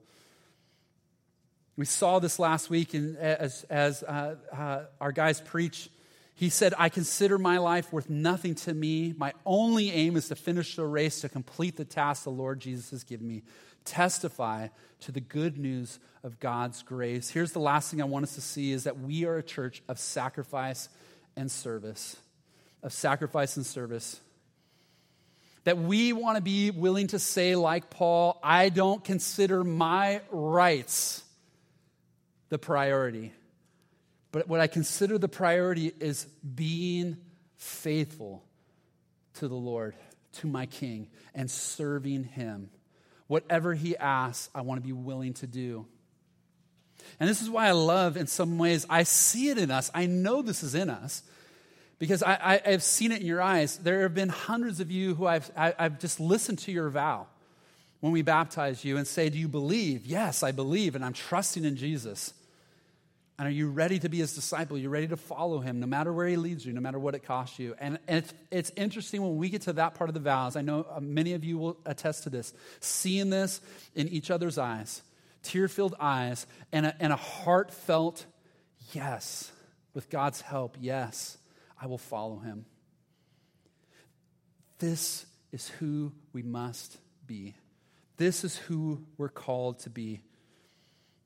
We 1.77 1.85
saw 1.85 2.17
this 2.17 2.39
last 2.39 2.71
week 2.71 2.95
in, 2.95 3.15
as, 3.17 3.63
as 3.69 4.01
uh, 4.01 4.35
uh, 4.51 4.85
our 4.99 5.11
guys 5.11 5.39
preach. 5.39 5.89
He 6.33 6.49
said, 6.49 6.73
I 6.75 6.89
consider 6.89 7.37
my 7.37 7.59
life 7.59 7.93
worth 7.93 8.09
nothing 8.09 8.55
to 8.55 8.73
me. 8.73 9.13
My 9.15 9.33
only 9.45 9.91
aim 9.91 10.17
is 10.17 10.27
to 10.29 10.35
finish 10.35 10.75
the 10.75 10.85
race, 10.85 11.21
to 11.21 11.29
complete 11.29 11.77
the 11.77 11.85
task 11.85 12.23
the 12.23 12.31
Lord 12.31 12.59
Jesus 12.59 12.89
has 12.89 13.03
given 13.03 13.27
me. 13.27 13.43
Testify 13.85 14.69
to 15.01 15.11
the 15.11 15.19
good 15.19 15.59
news 15.59 15.99
of 16.23 16.39
God's 16.39 16.81
grace. 16.81 17.29
Here's 17.29 17.51
the 17.51 17.59
last 17.59 17.91
thing 17.91 18.01
I 18.01 18.05
want 18.05 18.23
us 18.23 18.35
to 18.35 18.41
see 18.41 18.71
is 18.71 18.85
that 18.85 18.99
we 18.99 19.25
are 19.25 19.37
a 19.37 19.43
church 19.43 19.83
of 19.87 19.99
sacrifice 19.99 20.89
and 21.35 21.51
service. 21.51 22.17
Of 22.81 22.91
sacrifice 22.91 23.55
and 23.55 23.65
service. 23.65 24.19
that 25.67 25.77
we 25.77 26.13
want 26.13 26.37
to 26.37 26.41
be 26.41 26.71
willing 26.71 27.07
to 27.07 27.19
say, 27.19 27.57
like 27.57 27.89
Paul, 27.89 28.39
I 28.41 28.69
don't 28.69 29.03
consider 29.03 29.65
my 29.65 30.21
rights 30.31 31.23
the 32.49 32.57
priority. 32.57 33.33
But 34.31 34.47
what 34.47 34.59
I 34.59 34.67
consider 34.67 35.17
the 35.17 35.27
priority 35.27 35.91
is 35.99 36.25
being 36.25 37.17
faithful 37.55 38.43
to 39.35 39.47
the 39.47 39.55
Lord, 39.55 39.95
to 40.33 40.47
my 40.47 40.65
King, 40.65 41.07
and 41.33 41.49
serving 41.49 42.23
Him. 42.23 42.69
Whatever 43.27 43.73
He 43.73 43.97
asks, 43.97 44.49
I 44.53 44.61
want 44.61 44.81
to 44.81 44.85
be 44.85 44.93
willing 44.93 45.33
to 45.35 45.47
do. 45.47 45.85
And 47.19 47.29
this 47.29 47.41
is 47.41 47.49
why 47.49 47.67
I 47.67 47.71
love, 47.71 48.17
in 48.17 48.27
some 48.27 48.57
ways, 48.57 48.85
I 48.89 49.03
see 49.03 49.49
it 49.49 49.57
in 49.57 49.71
us. 49.71 49.89
I 49.93 50.05
know 50.07 50.41
this 50.41 50.63
is 50.63 50.75
in 50.75 50.89
us 50.89 51.23
because 51.99 52.21
I, 52.21 52.61
I, 52.65 52.71
have 52.71 52.83
seen 52.83 53.11
it 53.11 53.21
in 53.21 53.27
your 53.27 53.41
eyes. 53.41 53.77
There 53.77 54.01
have 54.01 54.13
been 54.13 54.29
hundreds 54.29 54.79
of 54.79 54.91
you 54.91 55.15
who 55.15 55.25
I've, 55.25 55.49
I, 55.55 55.73
I've 55.79 55.99
just 55.99 56.19
listened 56.19 56.59
to 56.59 56.71
your 56.71 56.89
vow 56.89 57.27
when 57.99 58.11
we 58.13 58.21
baptize 58.21 58.83
you 58.85 58.97
and 58.97 59.07
say, 59.07 59.29
Do 59.29 59.37
you 59.37 59.47
believe? 59.47 60.05
Yes, 60.05 60.43
I 60.43 60.51
believe, 60.51 60.95
and 60.95 61.03
I'm 61.03 61.13
trusting 61.13 61.65
in 61.65 61.75
Jesus. 61.75 62.33
And 63.39 63.47
are 63.47 63.51
you 63.51 63.69
ready 63.69 63.99
to 63.99 64.09
be 64.09 64.17
his 64.17 64.33
disciple? 64.33 64.79
You're 64.79 64.89
ready 64.89 65.09
to 65.09 65.17
follow 65.17 65.59
him 65.59 65.79
no 65.79 65.85
matter 65.85 66.11
where 66.11 66.27
he 66.27 66.37
leads 66.37 66.65
you, 66.65 66.73
no 66.73 66.81
matter 66.81 66.97
what 66.97 67.13
it 67.13 67.23
costs 67.23 67.59
you. 67.59 67.75
And, 67.79 67.99
it's, 68.07 68.33
it's 68.49 68.71
interesting 68.75 69.21
when 69.21 69.37
we 69.37 69.49
get 69.49 69.63
to 69.63 69.73
that 69.73 69.93
part 69.93 70.09
of 70.09 70.15
the 70.15 70.19
vows. 70.19 70.55
I 70.55 70.61
know 70.61 70.87
uh, 70.89 70.99
many 70.99 71.33
of 71.33 71.43
you 71.43 71.59
will 71.59 71.77
attest 71.85 72.23
to 72.23 72.31
this, 72.31 72.51
seeing 72.79 73.29
this 73.29 73.61
in 73.93 74.07
each 74.07 74.31
other's 74.31 74.57
eyes, 74.57 75.03
tear 75.43 75.67
filled 75.67 75.93
eyes, 75.99 76.47
and 76.71 76.87
a, 76.87 76.95
and 76.99 77.13
a 77.13 77.15
heartfelt 77.15 78.25
yes, 78.93 79.51
with 79.93 80.09
God's 80.09 80.41
help, 80.41 80.75
yes. 80.79 81.37
I 81.79 81.85
will 81.85 81.99
follow 81.99 82.39
him. 82.39 82.65
This 84.79 85.27
is 85.51 85.69
who 85.69 86.11
we 86.33 86.41
must 86.41 86.97
be. 87.27 87.53
This 88.17 88.43
is 88.43 88.57
who 88.57 89.03
we're 89.17 89.29
called 89.29 89.79
to 89.79 89.89
be. 89.89 90.21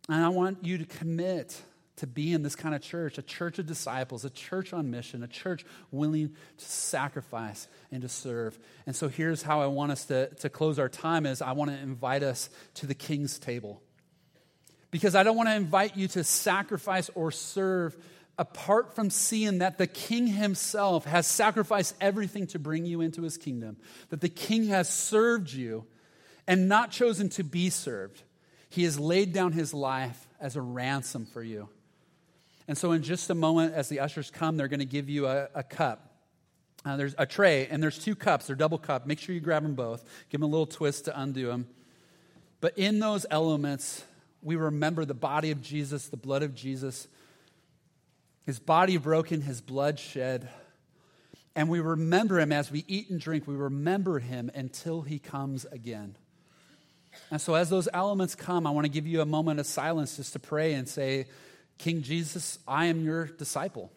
And 0.09 0.23
I 0.23 0.29
want 0.29 0.63
you 0.63 0.77
to 0.77 0.85
commit 0.85 1.61
to 1.97 2.07
be 2.07 2.33
in 2.33 2.41
this 2.41 2.55
kind 2.55 2.73
of 2.73 2.81
church 2.81 3.17
a 3.17 3.21
church 3.21 3.59
of 3.59 3.65
disciples, 3.65 4.25
a 4.25 4.29
church 4.29 4.73
on 4.73 4.89
mission, 4.89 5.23
a 5.23 5.27
church 5.27 5.63
willing 5.91 6.35
to 6.57 6.65
sacrifice 6.65 7.67
and 7.91 8.01
to 8.01 8.09
serve. 8.09 8.57
And 8.85 8.95
so 8.95 9.07
here's 9.07 9.43
how 9.43 9.61
I 9.61 9.67
want 9.67 9.91
us 9.91 10.05
to, 10.05 10.33
to 10.35 10.49
close 10.49 10.79
our 10.79 10.89
time 10.89 11.25
is 11.25 11.41
I 11.41 11.51
want 11.51 11.71
to 11.71 11.77
invite 11.77 12.23
us 12.23 12.49
to 12.75 12.87
the 12.87 12.95
king's 12.95 13.39
table. 13.39 13.81
Because 14.89 15.15
I 15.15 15.23
don't 15.23 15.37
want 15.37 15.49
to 15.49 15.55
invite 15.55 15.95
you 15.95 16.07
to 16.09 16.23
sacrifice 16.23 17.09
or 17.15 17.31
serve 17.31 17.95
apart 18.37 18.95
from 18.95 19.09
seeing 19.09 19.59
that 19.59 19.77
the 19.77 19.87
king 19.87 20.25
himself 20.25 21.05
has 21.05 21.27
sacrificed 21.27 21.95
everything 22.01 22.47
to 22.47 22.59
bring 22.59 22.85
you 22.85 23.01
into 23.01 23.21
his 23.21 23.37
kingdom, 23.37 23.77
that 24.09 24.21
the 24.21 24.29
king 24.29 24.65
has 24.65 24.89
served 24.89 25.53
you 25.53 25.85
and 26.51 26.67
not 26.67 26.91
chosen 26.91 27.29
to 27.29 27.45
be 27.45 27.69
served. 27.69 28.23
He 28.67 28.83
has 28.83 28.99
laid 28.99 29.31
down 29.31 29.53
his 29.53 29.73
life 29.73 30.27
as 30.37 30.57
a 30.57 30.61
ransom 30.61 31.25
for 31.25 31.41
you. 31.41 31.69
And 32.67 32.77
so, 32.77 32.91
in 32.91 33.03
just 33.03 33.29
a 33.29 33.35
moment, 33.35 33.73
as 33.73 33.87
the 33.87 34.01
ushers 34.01 34.29
come, 34.29 34.57
they're 34.57 34.67
going 34.67 34.81
to 34.81 34.85
give 34.85 35.09
you 35.09 35.27
a, 35.27 35.47
a 35.55 35.63
cup. 35.63 36.13
Uh, 36.83 36.97
there's 36.97 37.15
a 37.17 37.25
tray, 37.25 37.67
and 37.67 37.81
there's 37.81 37.97
two 37.97 38.15
cups. 38.15 38.47
They're 38.47 38.57
double 38.57 38.77
cup. 38.77 39.07
Make 39.07 39.19
sure 39.19 39.33
you 39.33 39.39
grab 39.39 39.63
them 39.63 39.75
both. 39.75 40.03
Give 40.29 40.41
them 40.41 40.49
a 40.49 40.51
little 40.51 40.65
twist 40.65 41.05
to 41.05 41.17
undo 41.17 41.47
them. 41.47 41.69
But 42.59 42.77
in 42.77 42.99
those 42.99 43.25
elements, 43.31 44.03
we 44.41 44.57
remember 44.57 45.05
the 45.05 45.13
body 45.13 45.51
of 45.51 45.61
Jesus, 45.61 46.09
the 46.09 46.17
blood 46.17 46.43
of 46.43 46.53
Jesus, 46.53 47.07
his 48.45 48.59
body 48.59 48.97
broken, 48.97 49.39
his 49.39 49.61
blood 49.61 49.99
shed. 49.99 50.49
And 51.55 51.69
we 51.69 51.79
remember 51.79 52.41
him 52.41 52.51
as 52.51 52.69
we 52.69 52.83
eat 52.89 53.09
and 53.09 53.21
drink. 53.21 53.47
We 53.47 53.55
remember 53.55 54.19
him 54.19 54.51
until 54.53 55.01
he 55.01 55.17
comes 55.17 55.63
again. 55.71 56.17
And 57.29 57.41
so, 57.41 57.55
as 57.55 57.69
those 57.69 57.87
elements 57.93 58.35
come, 58.35 58.65
I 58.65 58.71
want 58.71 58.85
to 58.85 58.91
give 58.91 59.07
you 59.07 59.21
a 59.21 59.25
moment 59.25 59.59
of 59.59 59.65
silence 59.65 60.17
just 60.17 60.33
to 60.33 60.39
pray 60.39 60.73
and 60.73 60.87
say, 60.87 61.27
King 61.77 62.01
Jesus, 62.01 62.59
I 62.67 62.85
am 62.85 63.03
your 63.03 63.25
disciple. 63.25 63.91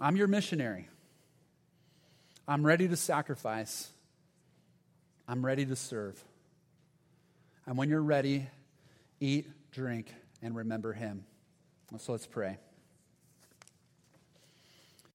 I'm 0.00 0.16
your 0.16 0.28
missionary. 0.28 0.88
I'm 2.48 2.64
ready 2.64 2.88
to 2.88 2.96
sacrifice. 2.96 3.90
I'm 5.28 5.44
ready 5.44 5.66
to 5.66 5.76
serve. 5.76 6.22
And 7.66 7.76
when 7.76 7.88
you're 7.90 8.02
ready, 8.02 8.48
eat, 9.20 9.46
drink, 9.70 10.12
and 10.42 10.56
remember 10.56 10.92
him. 10.92 11.24
So 11.98 12.12
let's 12.12 12.26
pray. 12.26 12.58